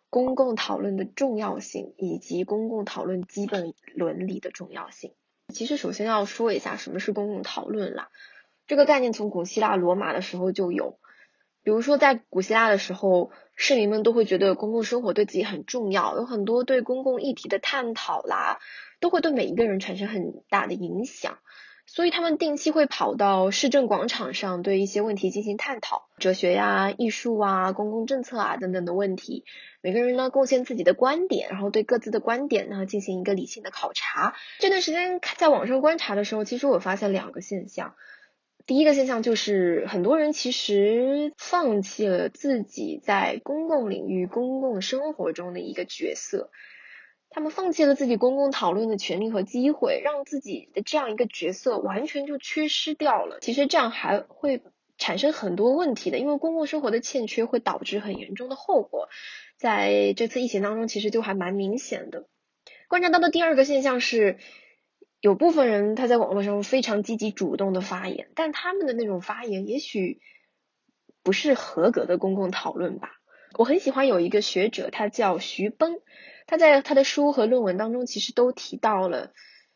[0.09, 5.11] 公共讨论的重要性，以及公共讨论基本伦理的重要性。
[5.53, 8.07] 其实，首先要说一下什么是公共讨论啦。
[8.67, 10.97] 这个概念从古希腊罗马的时候就有。
[11.63, 18.59] 比如说，在古希腊的时候，市民们都会觉得公共生活对自己很重要，有很多对公共议题的探讨啦，
[18.99, 21.37] 都会对每一个人产生很大的影响。
[21.85, 29.43] 所以，他们定期会跑到市政广场上，对一些问题进行探讨，哲学呀、艺术啊、公共政策啊等等的问题。
[29.81, 34.33] 每个人呢，贡献自己的观点，然后对各自的观点呢进行一个理性的考察。
[34.59, 37.95] 这段时间在网上观察的时候，其实我发现两个现象。
[38.65, 46.49] 第一个现象就是，很多人其实放弃了自己在公共领域、公共生活中的一个角色，
[47.29, 53.39] 他们放弃了自己公共讨论的权利和机会，让自己的这样一个角色完全就缺失掉了。
[53.41, 54.61] 其实这样还会
[54.97, 59.09] 产生很多问题的，因为公共生活的欠缺会导致很严重的后果。
[59.57, 62.27] 在这次疫情当中，其实就还蛮明显的。
[62.87, 64.37] 观察到的第二个现象是。
[65.23, 70.19] 有部分人他在网络上非常积极主动的发言，但他们的那种发言也许
[71.23, 73.09] 不是合格的公共讨论吧。
[73.57, 76.01] 我很喜欢有一个学者，他叫徐崩，
[76.45, 79.31] 他在他的书和论文当中其实都提到了，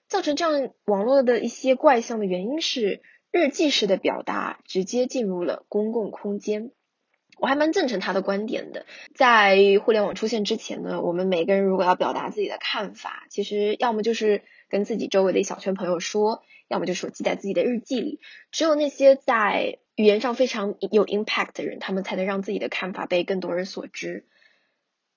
[0.10, 6.72] 造成这样网络的一些怪象的原因是日记式的表达直接进入了公共空间。
[7.39, 8.86] 我还蛮赞成他的观点的。
[9.16, 18.20] 在互联网出现之前呢，我们每个人如果要表达自己的看法，其实要么就是跟自己周围的一小圈朋友说，要么就是我记在自己的日记里。
[18.51, 24.26] 只有那些在语言上非常有 impact 的人，他们才能让自己的看法被更多人所知。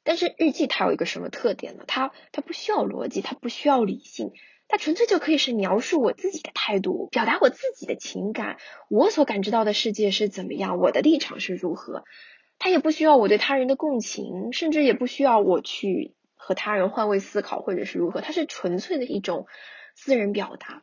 [0.02, 1.84] 但是日记它有一个什么特点呢？
[1.86, 4.32] 它它不需要逻辑，它不需要理性，
[4.66, 8.56] 它纯粹就可以是描述我自己的态度，表达我自己的情感，
[8.88, 12.04] 我所感知到的世界是怎么样，我的立场是如何。
[12.58, 16.14] 它也不需要我对他人的共情，甚至也不需要我去。
[16.42, 19.46] 和他人换位思考，或者是如何，它是纯粹的一种
[19.94, 20.82] 私人表达。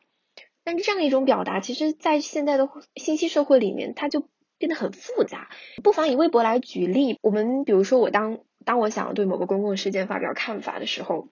[0.63, 5.49] 但是这样一种表达，其实，在现在的信息社会里面，它就变得很复杂。
[5.81, 11.29] 不妨以微博来举例，我们比如说，我当当我想要对某个公共事件发表看法的时候，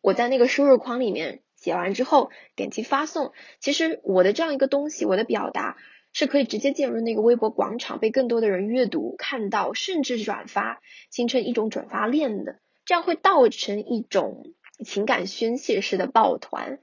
[0.00, 5.76] 我在那个输入框里面写完之后，点击发送，其实我的这样一个东西，我的表达
[6.12, 10.80] 是可以直接进入那个微博广场，被更多的人阅读、看到，甚至转发，
[11.10, 12.60] 形成一种转发链的。
[12.90, 14.46] 这样会造成一种
[14.84, 16.80] 情感宣泄式的抱团，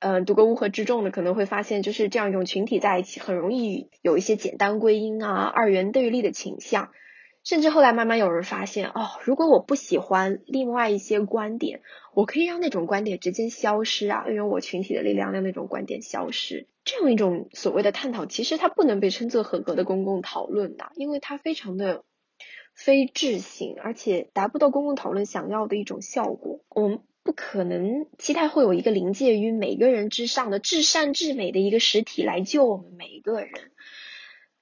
[0.00, 6.90] 嗯，读过《乌合之众》的可能会发现，就是这样一种群体在一起，很容易有一些简单归因啊、二元对立的倾向，
[7.44, 11.82] 甚至后来慢慢有人发现，哦，如果我不喜欢另外一些观点，
[12.14, 16.66] 我可以让那种观点直接消失啊，运用我群体的力量让那种观点消失。
[16.84, 22.02] 这样一种所谓的探讨，其实它不能被称作合格的公共讨论的，因为它非常的。
[22.74, 26.60] 非智性，而且达不到公共讨论想要的一种效果。
[26.68, 33.50] 我们不可能期待会有一个临界于每个人之上的至善至美的一个实体来救我们每一个人。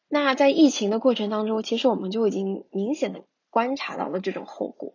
[0.09, 4.95] 那在疫情的过程当中，其实我们就已经明显的观察到了这种后果。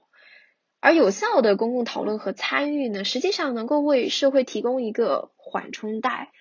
[0.80, 6.32] 而有效的公共讨论和参与呢，实际上能够为社会提供一个缓冲带。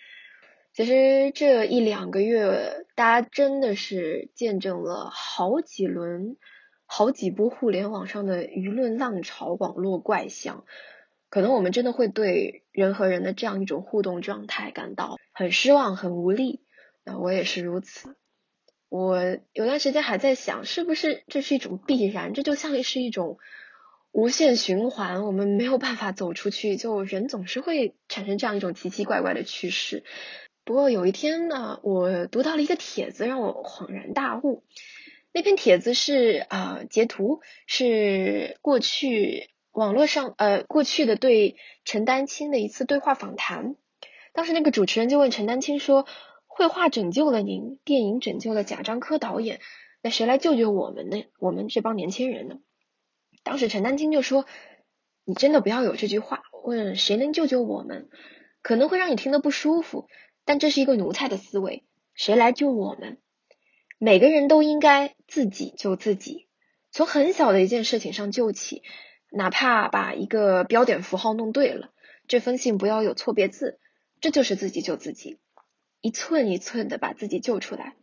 [0.74, 6.36] 其实这一两个月，大家真的是见证了好几轮。
[6.86, 10.64] 好几波互联网上的舆论浪潮、网络怪象，
[11.28, 16.62] 可能我们真的会对人和人的这样一种互动状态感到很失望、很无力。
[17.04, 18.16] 那我也是如此。
[18.88, 19.20] 我
[19.52, 22.32] 有段时间还在想，是不是这是一种必然？
[22.32, 23.38] 这就像是一种
[24.12, 26.76] 无限循环，我们没有办法走出去。
[26.76, 30.04] 就人总是会产生这样一种奇奇怪怪的趋势。
[30.64, 34.62] 不过有一天呢，我读到了一个帖子，让我恍然大悟。
[35.36, 43.76] 那篇帖子是啊，截图是过去网络上呃过去的对陈丹青的一次对话访谈。
[44.32, 46.06] 当时那个主持人就问陈丹青说
[46.48, 49.60] ：“绘画拯救了您，电影拯救了贾樟柯导演，
[50.00, 51.24] 那谁来救救我们呢？
[51.38, 52.56] 我们这帮年轻人呢？”
[53.44, 54.46] 当时陈丹青就说
[55.26, 58.08] ：“你真的不要有这句话，问谁能救救我们，
[58.62, 60.08] 可能会让你听得不舒服，
[60.46, 61.84] 但这是一个奴才的思维，
[62.14, 63.18] 谁来救我们？”
[63.98, 66.48] 每个人都应该自己救自己，
[66.90, 68.82] 从很小的一件事情上救起，
[69.30, 71.90] 哪怕把一个标点符号弄对了，
[72.28, 73.78] 这封信不要有错别字，
[74.20, 75.38] 这就是自己救自己，
[76.02, 77.94] 一寸一寸的把自己救出来。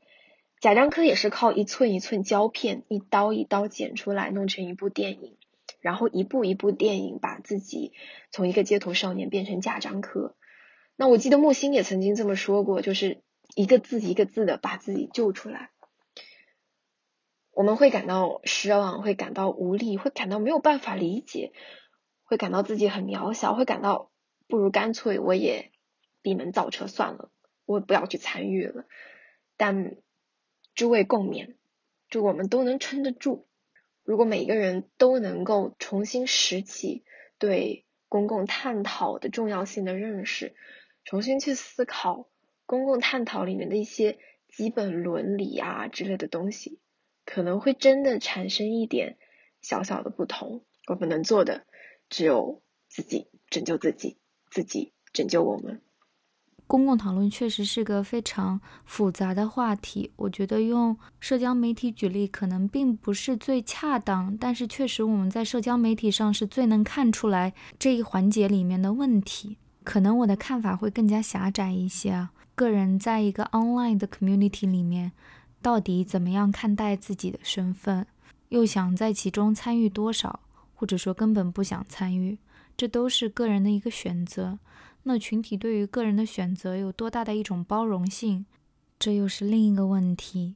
[0.60, 5.38] 贾樟柯也是靠一寸一寸胶片，一刀一刀剪出来，弄成一部电影，
[5.80, 7.92] 然后一部一部电影把自己
[8.32, 10.36] 从一个街头少年变成贾樟柯。
[10.96, 13.22] 那我记得木心也曾经这么说过，就是
[13.56, 15.70] 一个字一个字的把自己救出来。
[17.54, 21.54] 我们会感到失望，会感到无力，会感到没有办法理解，
[22.24, 24.12] 会感到自己很渺小，会感到
[24.48, 25.72] 不如干脆我也
[26.22, 27.32] 闭门造车算了，
[27.66, 28.86] 我不要去参与了。
[29.58, 29.96] 但。
[30.76, 31.54] 诸位共勉，
[32.10, 33.46] 祝我们都能撑得住。
[34.04, 37.04] 如果每个人都能够重新拾起
[37.38, 40.56] 对公共探讨的重要性的认识，
[41.04, 42.28] 重新去思考
[42.66, 46.80] 公共探讨里面的一些基本伦理啊之类的东西，
[47.26, 49.18] 可能会真的产生一点
[49.62, 50.64] 小小的不同。
[50.88, 51.66] 我们能做的
[52.10, 54.18] 只有自己拯救自己，
[54.52, 55.82] 自己拯救我们。
[56.66, 69.58] 公共讨论确实是个非常复杂的话题，我觉得用社交媒体举例可能并不是最恰当，但是确实我们在社交媒体上是最能看出来这一环节里面的问题。
[69.84, 75.12] 可能我的看法会更加狭窄一些啊，个人在一个 online 的 community 里面，
[75.64, 78.06] 到底怎么样看待自己的身份，
[78.50, 80.42] 又想在其中参与多少，
[80.76, 82.38] 或者说根本不想参与，
[82.76, 84.60] 这都是个人的一个选择。
[85.04, 88.46] 那群体对于个人的选择有多大的一种包容性，
[89.00, 90.56] 这又是另一个问题。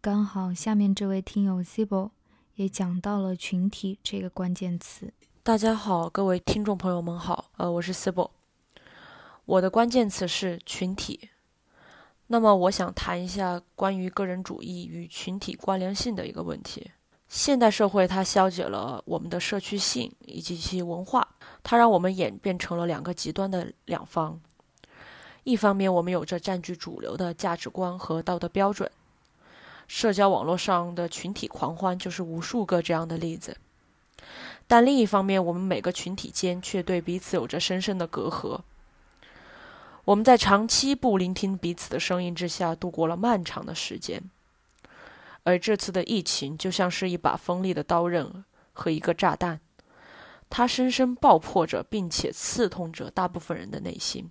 [0.00, 2.10] 刚好下面这位听友 SIBO
[2.54, 5.12] 也讲到了群体这个关键词。
[5.42, 8.30] 大家好，各位听众朋友们好，呃，我是 SIBO
[9.44, 11.30] 我的关键词是群体。
[12.28, 16.90] 那么我想谈一下关于个人主义与群体关联性的一个问题。
[17.28, 21.26] 现代社会它消解了我们的社区性以及其文化，
[21.62, 24.40] 它让我们演变成了两个极端的两方。
[25.44, 28.90] 一方面，我们有着占据主流的价值观和道德标准，
[29.86, 33.56] 社交网络上的群体狂欢就是无数个这样的例子。
[34.66, 38.60] 但另一方面，我们每个群体间却对彼此有着深深的隔阂。
[40.08, 44.22] 我们在长期不聆听彼此的声音之下度过了漫长的时间。
[45.42, 48.42] 而这次的疫情就像是一把锋利的刀刃
[48.72, 49.60] 和一个炸弹，
[50.48, 54.30] 它深深爆破着，并且刺痛着大部分人的内心。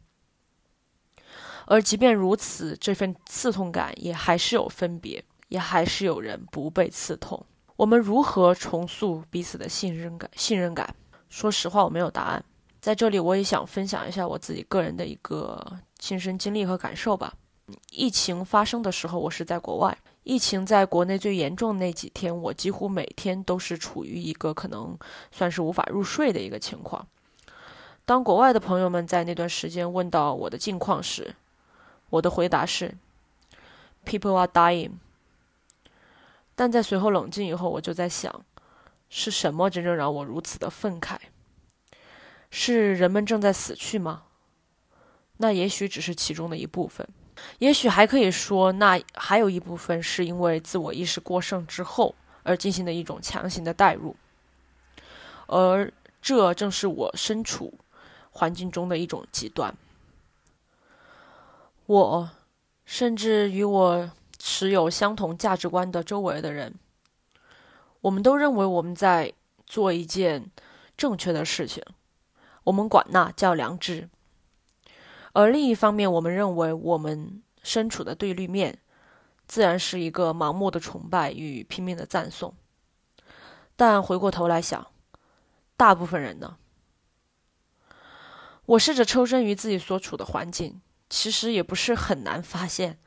[1.67, 7.45] 而即便如此，这份刺痛感也还是有分别，也还是有人不被刺痛。
[7.75, 10.27] 我们如何重塑彼此的信任感？
[10.35, 10.95] 信任感？
[11.29, 12.43] 说实话，我没有答案。
[12.79, 15.61] 在这里，我也想分享一下我自己个人的一个
[15.99, 17.33] 亲身经历和感受吧。
[17.91, 19.97] 疫情发生的时候，我是在国外。
[20.23, 24.97] 疫情在国内最严重的那几天，我几乎每天都是处于一个可能
[25.31, 27.05] 算是无法入睡的一个情况。
[28.05, 31.35] 当国外的朋友们在那段时间问到我的近况时，
[32.09, 32.93] 我的回答是
[34.05, 34.91] ：“People are dying。”
[36.55, 38.45] 但在随后冷静以后，我就在想，
[39.09, 41.17] 是什么真正让我如此的愤慨？
[42.49, 44.23] 是人们正在死去吗？
[45.37, 47.07] 那也许只是其中的一部分。
[47.59, 54.15] 也许还可以说，那还有一部分是因为自我意识过剩之后而进行的一种强行的代入，
[55.45, 57.77] 而这正是我身处
[58.31, 59.75] 环境中的一种极端。
[61.85, 62.29] 我
[62.85, 66.73] 甚至与我持有相同价值观的周围的人，
[68.01, 69.31] 我们都认为我们在
[69.67, 70.49] 做一件
[70.97, 71.83] 正确的事情，
[72.67, 74.09] 我们管那叫良知。
[75.31, 78.79] 而另一方面，我们认为我们身处的对立面，
[79.47, 82.53] 自然是一个盲目的崇拜与拼命的赞颂。
[83.77, 84.87] 但回过头来想，
[85.77, 86.57] 大部分人呢？
[88.65, 92.99] 我试着抽身于自己所处的环境，其实也不是很难发现，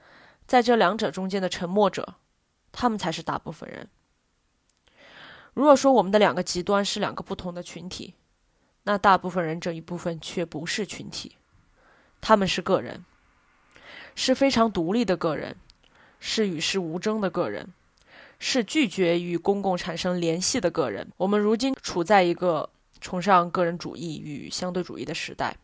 [0.46, 2.14] 在这两者中间的沉默者，
[2.72, 3.90] 他们才是大部分人。
[5.52, 8.14] 如果说我们的两个极端是两个不同的群体，
[8.90, 11.36] 那大部分人这一部分却不是群体。
[12.20, 13.04] 他们是个人，
[14.16, 15.54] 是非常独立的个人，
[16.18, 17.72] 是与世无争的个人，
[18.40, 21.12] 是拒绝与公共产生联系的个人。
[21.18, 22.68] 我们如今处在一个
[23.00, 25.56] 崇尚个人主义与相对主义的时代，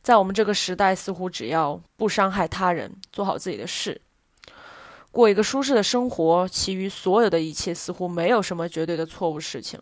[0.00, 4.00] 在我们这个时代，似乎只要不伤害他人，做好自己的事，
[5.10, 9.80] 过一个舒适的生活，其余所有的一切似乎没有什么绝对的错误事情。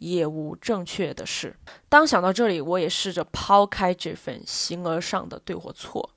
[0.00, 1.56] 也无正确的事。
[1.88, 6.10] 当想到这里，我也试着抛开这份形而上的对或错，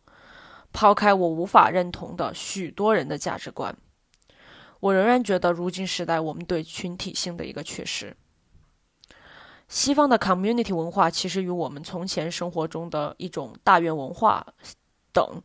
[0.72, 3.78] 抛开我无法认同的许多人的价值观。
[4.80, 8.16] 我仍然觉得，如今时代我们对群体性的一个缺失。
[9.68, 14.46] 西方的 community 文化其实与我们从前生活中的一种大院文化
[15.12, 15.42] 等，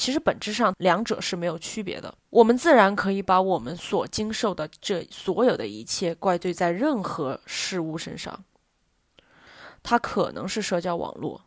[0.00, 2.16] 其实本质上两者是没有区别的。
[2.30, 8.42] 我们自然可以把我们所经受的这所有的一切怪罪在任何事物身上，
[9.82, 11.42] 它可能是社交网络，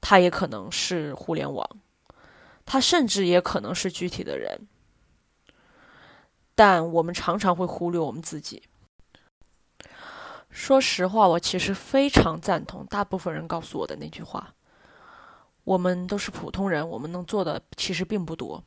[0.00, 1.68] 它也可能是互联网，
[2.64, 4.66] 它甚至也可能是具体的人。
[6.54, 8.62] 但我们常常会忽略我们自己。
[10.48, 14.54] 说实话，我其实非常赞同大部分人告诉我的那句话：
[15.64, 18.62] 我们都是普通人，我们能做的其实并不多。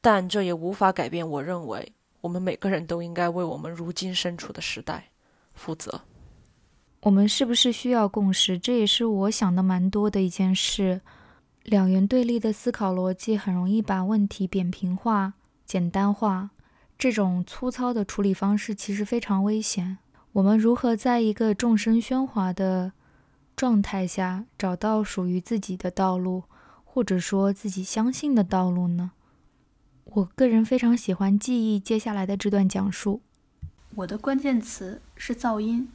[0.00, 5.08] 但这也无法改变我认为，我们每个人都应该为我们如今身处的时代
[5.54, 6.00] 负责。
[7.00, 8.58] 我们是不是需要共识？
[8.58, 11.00] 这也是我想的蛮多的一件事。
[11.62, 15.34] 两元对立的思考逻辑很容易把问题扁平化、
[15.66, 16.50] 简单化。
[16.96, 19.98] 这种粗糙的处理方式其实非常危险。
[20.32, 22.92] 我们如何在一个众生喧哗的
[23.58, 26.44] 状态下找到属于自己的道路，
[26.84, 29.10] 或者说自己相信的道路呢？
[30.04, 33.20] 我个人非常喜欢记忆接下来的这段讲述。
[33.96, 35.88] 我的关键词是噪音，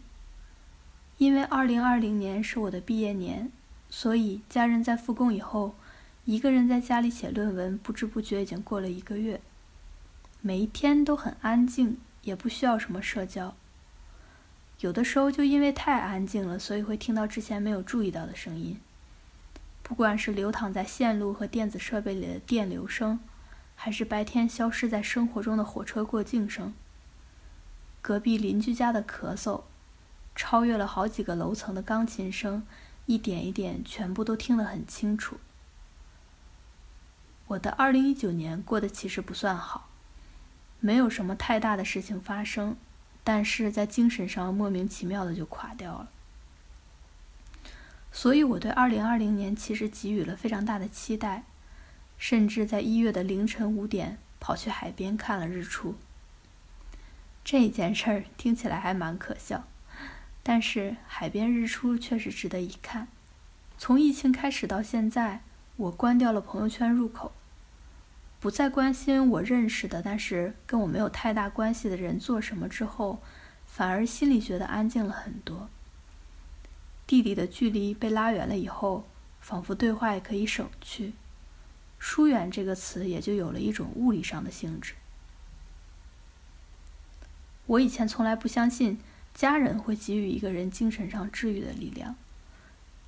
[1.17, 3.49] 因为2020年是我的毕业年，
[3.89, 5.73] 所以家人在复工以后，
[6.25, 9.39] 一个人在家里写论文，不知不觉已经过了一个月。
[10.41, 13.55] 每一天都很安静，也不需要什么社交。
[14.83, 18.77] 有的时候就因为太安静了，所以会听到之前没有注意到的声音。
[19.81, 23.21] 不管是流淌在线路和电子设备里的电流声，
[23.75, 26.73] 还是白天消失在生活中的火车过境声，
[28.01, 29.61] 隔壁邻居家的咳嗽，
[30.35, 32.67] 超越了好几个楼层的钢琴声，
[33.05, 35.37] 一点一点，全部都听得很清楚。
[37.47, 39.87] 我的2019年过得其实不算好。
[40.81, 42.75] 没有什么太大的事情发生，
[43.23, 46.09] 但是在精神上莫名其妙的就垮掉了。
[48.11, 51.43] 所以我对2020年其实给予了非常大的期待，
[52.17, 55.95] 甚至在一月的凌晨五点跑去海边看了日出。
[57.43, 59.67] 这件事儿听起来还蛮可笑，
[60.43, 63.07] 但是海边日出确实值得一看。
[63.77, 65.41] 从疫情开始到现在，
[65.75, 67.33] 我关掉了朋友圈入口。
[68.43, 73.21] 不再关心我认识的，但是跟我没有太大关系的人做什么之后，
[73.65, 75.69] 反而心里觉得安静了很多。
[77.07, 79.07] 弟弟的距离被拉远了以后，
[79.39, 81.13] 仿佛对话也可以省去，
[81.97, 84.95] 疏远这个词也就有了一种物理上的性质。
[87.67, 88.99] 我以前从来不相信
[89.33, 92.17] 家人会给予一个人精神上治愈的力量，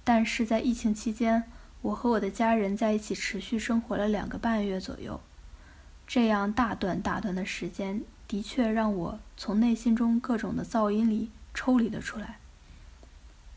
[0.06, 1.44] 但是在疫情期间。
[1.86, 5.22] 我和我的家人在一起持续生活了两个半月左右，
[6.08, 12.40] 这样大段大段的时间，的确让我从内心中各种的噪音里抽离了出来，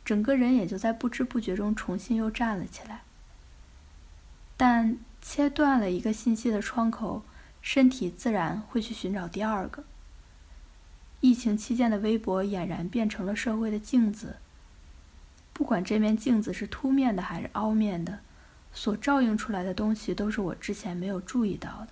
[0.05, 3.01] 整个人也就在不知不觉中重新又站了起来。
[4.59, 7.23] 但切断了一个信息的窗口，
[7.63, 9.85] 身体自然会去寻找第二个。
[11.21, 14.37] 疫情期间的微博俨然变成了社会的镜子。
[15.59, 18.21] 不管这面镜子是凸面的还是凹面的，
[18.73, 21.89] 所照映出来的东西都是我之前没有注意到的。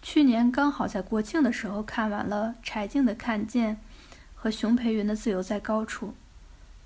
[0.00, 3.74] 去年刚好在国庆的时候看完了柴静的《看见》
[4.36, 6.06] 和熊培云的《自由在高处》，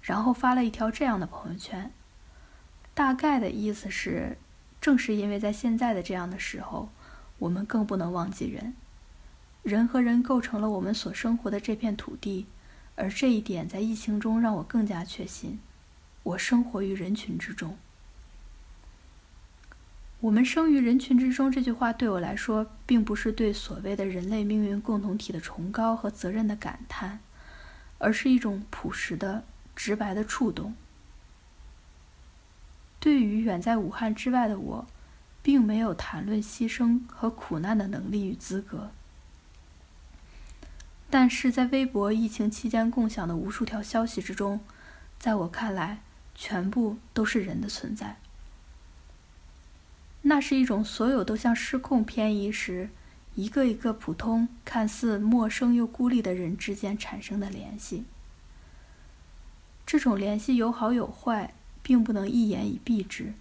[0.01, 1.93] 然后发了一条这样的朋友圈，
[2.95, 4.39] 大概的意思是：
[4.81, 6.89] 正是因为在现在的这样的时候，
[7.39, 8.75] 我们更不能忘记人，
[9.62, 12.47] 人和人构成了我们所生活的这片土地。
[12.97, 15.59] 而这一点在疫情中让我更加确信，
[16.22, 17.76] 我生活于人群之中。
[20.20, 27.20] 我们生于人群之中这句话对我来说，并不是对所谓的人类命运共同体的崇高和责任的感叹，
[27.99, 29.45] 而是一种朴实的、
[29.76, 30.74] 直白的触动。
[33.01, 34.86] 对于远在武汉之外的我，
[35.42, 38.92] 并没有谈论牺牲和苦难的能力与资格。
[41.11, 44.61] 但是在微博疫情期间共享的无数条消息之中，
[45.18, 46.02] 在我看来，
[46.34, 48.16] 全部都是人的存在。
[50.22, 52.88] 那是一种所有都像失控偏移时，
[53.34, 58.05] 一个一个普通、看似陌生又孤立的人之间产生的联系。
[59.86, 63.34] 这种联系有好有坏，并不能一言以蔽之。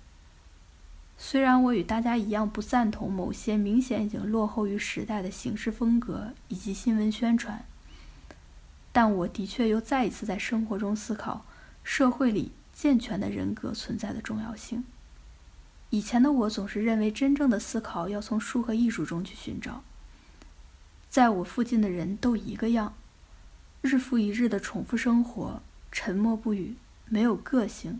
[1.17, 7.65] 虽然我与大家一样不赞同某些明显已经落后于时代的形式风格以及新闻宣传，
[8.91, 11.45] 但我的确又再一次在生活中思考
[11.83, 14.83] 社会里健全的人格存在的重要性。
[15.91, 19.83] 以前的我总是认为真正的思考要从书和艺术中去寻找，
[21.09, 22.95] 在我附近的人都一个样，
[23.81, 25.61] 日复一日的重复生活，
[25.91, 27.99] 沉默不语，没有个性。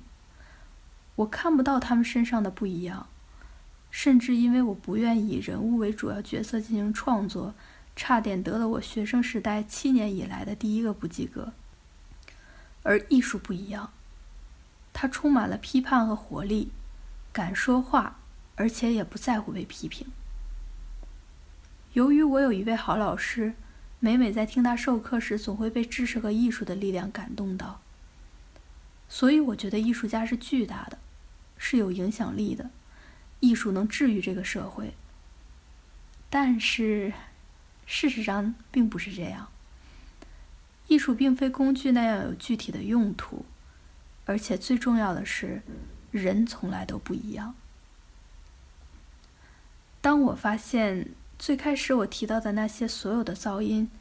[1.16, 3.08] 我看不到他们身上的不一样，
[3.92, 7.54] 甚至因为我不愿以人物为主要角色进行创作，
[7.96, 11.54] 差点得了我学生时代七年以来的第一个不及格。
[12.82, 13.92] 而艺术不一样，
[14.92, 16.72] 它充满了批判和活力，
[17.32, 18.18] 敢说话，
[18.56, 20.08] 而且也不在乎被批评。
[21.94, 23.54] 由于我有一位好老师，
[24.00, 27.83] 每每在听他授课时，总会被知识和艺术的力量感动到。
[29.14, 30.98] 所以我觉得艺术家是巨大的，
[31.56, 32.72] 是有影响力的，
[33.42, 34.96] 艺术能治愈这个社会。
[36.32, 37.14] 但是，
[37.86, 39.50] 事实上并不是这样。
[40.88, 43.46] 艺术并非工具那样有具体的用途，
[44.26, 45.62] 而且最重要的是，
[46.10, 47.54] 人从来都不一样。
[50.02, 53.92] 当我发现最开始我提到的那些所有的噪音，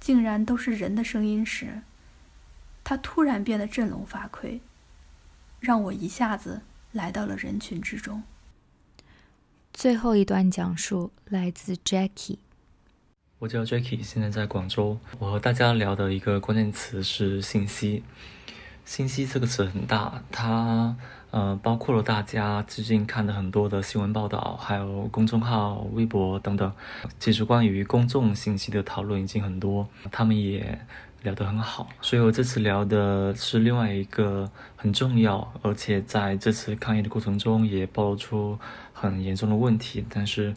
[0.00, 1.82] 竟然都是人的声音时，
[2.84, 4.60] 他突然变得振聋发聩，
[5.60, 8.22] 让我一下子来到了人群之中。
[9.72, 12.38] 最后一段讲述来自 Jackie。
[13.38, 14.98] 我叫 Jackie，现在在广州。
[15.18, 18.02] 我和大家聊的一个关键词是信息。
[18.84, 20.96] 信息这个词很大，它
[21.30, 26.72] 呃包括了大家最近看的很多的新闻报道，还有公众号、微博等等。
[27.18, 30.84] 其实关于公众信息的讨论已经很多，他们也。
[31.22, 38.58] 聊得很好，所以我这次聊的是另外一个很重要，而且在这次抗议的过程中也暴露出
[38.92, 40.54] 很严重的问题，但是，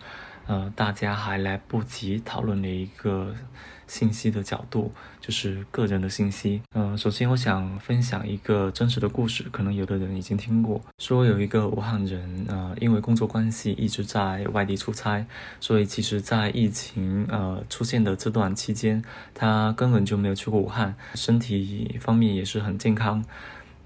[0.48, 3.34] 呃，大家还来不及讨论的一个。
[3.88, 6.62] 信息的角度就是个人的信息。
[6.74, 10.82] 嗯，首先我想分享一个真实的故事，可能有的人已经听过。
[10.98, 15.26] 说有一个武汉人，呃，因为工作关系一直在外地出差，
[15.60, 23.24] 所以其实，在疫情呃出现的这段期间，他根本就没有去过武汉，身体方面也是很健康。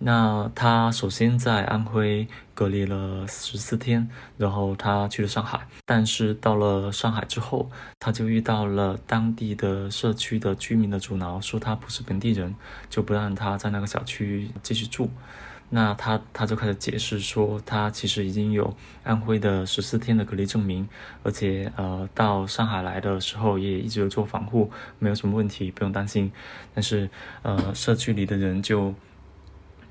[0.01, 5.67] 那他首先在安徽隔离了十四天，然后他去了上海。
[5.85, 7.69] 但是到了上海之后，
[7.99, 12.55] 他就遇到了当地的社区的居民的阻挠，说他不是本地人，
[12.89, 15.09] 就不让他在那个小区继续住。
[15.69, 18.73] 那他他就开始解释说，他其实已经有
[19.03, 20.87] 安徽的十四天的隔离证明，
[21.23, 26.31] 而且呃到上海来的时候也一直有做防护，没有什么问题，不用担心。
[26.73, 27.09] 但是
[27.41, 28.95] 呃社区里的人就。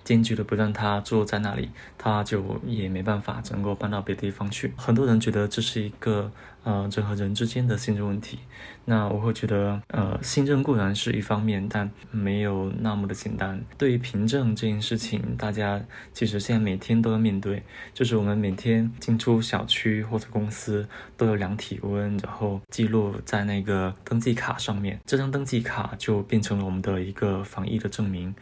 [0.08, 4.72] 坚决的不让他坐在那里，他就也没办法能够搬到别的地方去。
[4.74, 6.32] 很多人觉得这是一个
[6.64, 8.38] 呃人和人之间的信任问题，
[8.86, 13.60] 那我会觉得呃信任固然是一方面，但没有那么的简单。
[13.76, 15.78] 对于凭证这件事情，大家
[16.14, 20.88] 其实现在每天都要面对，就是我们每天进出小区或者公司
[21.18, 28.34] 都有量体温，然后记录在那个登记卡上面，这张登记卡就变成了我们的一个防疫的证明。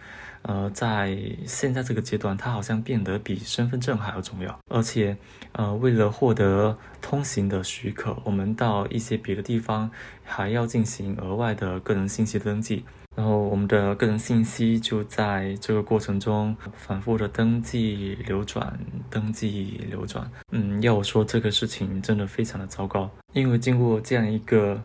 [0.48, 4.56] 呃，在现在这个阶段，它好像变得比身份证还要重要。
[4.70, 5.16] 而且，
[5.52, 9.90] 呃，为了获得通行的许可，我们到一些别的地方
[10.22, 12.84] 还要进行额外的个人信息登记。
[13.16, 18.78] 然后，我们的个人信息就在这个过程中反复的登记流转，
[19.10, 20.30] 登记流转。
[20.52, 24.80] 嗯，要我说这个事情真的非常的糟糕，因为经过这样一个。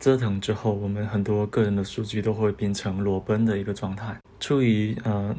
[0.00, 4.18] 折腾之后，我们很多个人的数据都会变成裸奔的一个状态。
[4.40, 5.36] 出于呃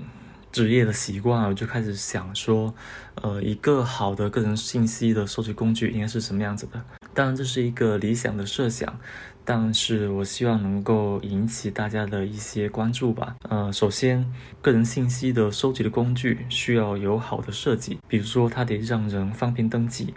[0.51, 2.72] 职业的习惯，我就开始想说，
[3.16, 6.80] 呃，一个好的个人信息的收集工具应该是什么样子的？
[7.16, 8.99] 当然，这是一个理想的设想，
[9.43, 13.36] 但是我希望能够引起大家的一些关注吧。
[13.49, 14.32] 呃，首先，
[14.62, 20.14] 个人信息的收集的工具需要有好的设计，比如说它得让人方便登记。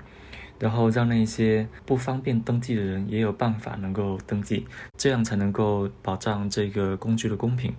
[0.59, 7.74] 然后让那些不方便登记的人也有办法能够登记，这样才能够保障这个工具的公平。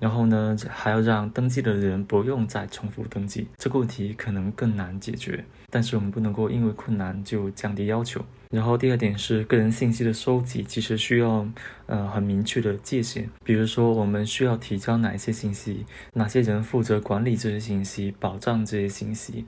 [0.00, 5.44] 然后呢，还要让登记的人不用再重复登记，这个问题可能更难解决。
[5.70, 8.24] 但是我们不能够因为困难就降低要求。
[8.50, 11.46] 然后第二点是个人信息的收集，其实需要
[11.86, 19.46] 呃很明确的界限，比如说我们需要提交哪一些信息，哪些人负责管理这些信息，保障这些信息。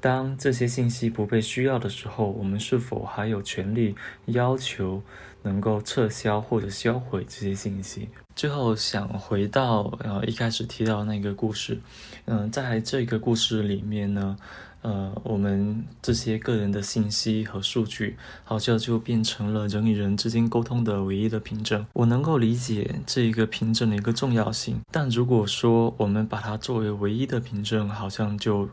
[0.00, 3.94] 当这些信息不被需要的时候，我们是否还有权利
[4.26, 5.02] 要求
[5.42, 8.08] 能够撤销或者销毁这些信息？
[8.34, 11.78] 最后想回到呃一开始提到那个故事，
[12.24, 14.36] 嗯，在这个故事里面呢，
[14.80, 21.84] 呃，我们这些个人的信息和数据好像就变成了人与人之间沟通的唯一的凭证。
[21.92, 28.68] 我能够理解这一个凭证的一个重要性，但如果说我们把它作为唯一的凭证，好像就。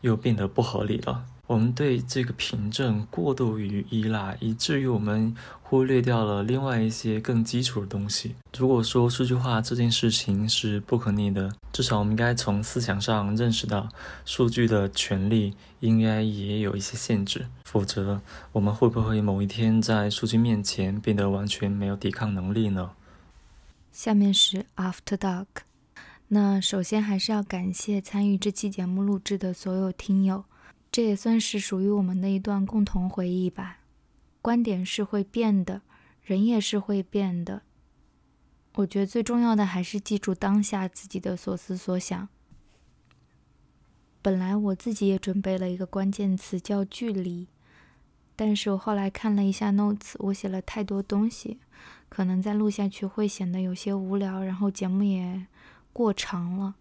[0.00, 1.24] 又变得不合理了。
[1.46, 8.36] 我们对这个凭证过度于依赖，以至于我们忽略掉了另外一些更基础的东西。
[8.56, 13.88] 如果说数据化这件事情是不可逆的，至少我们应该从思想上认识到，
[14.24, 17.46] 数据的权利应该也有一些限制。
[17.64, 18.20] 否则，
[18.52, 22.92] 我们会不会某一天在数据面前变得完全没有抵抗能力呢？
[23.92, 25.46] 下面是 After Dark。
[26.32, 30.44] 那首先还是要感谢参与这期节目录制的所有听友。
[30.92, 33.80] 这也算是属于我们的一段共同回忆吧。
[34.40, 35.82] 观点是会变的，
[36.22, 37.62] 人也是会变的。
[38.74, 42.28] 我觉得最重要的还是记住当下自己的所思所想。
[44.22, 47.48] 本来我自己也准备了一个关键词叫距离，
[48.36, 51.58] 但是我后来看了一下 notes，我写了太多东西，
[52.08, 55.46] 可能再录下去会显得有些无聊，然后节目也
[55.92, 56.76] 过长了。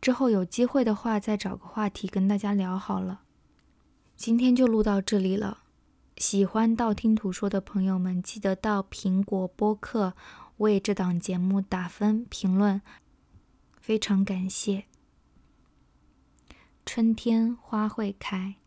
[0.00, 3.22] 之后有机会的话，再找个话题跟大家聊好了。
[4.16, 5.64] 今天就录到这里了，
[6.16, 10.14] 喜欢道听途说的朋友们，记得到苹果播客
[10.58, 12.82] 为这档节目打分评论，
[13.80, 14.84] 非常感谢。
[16.84, 18.61] 春天花会开。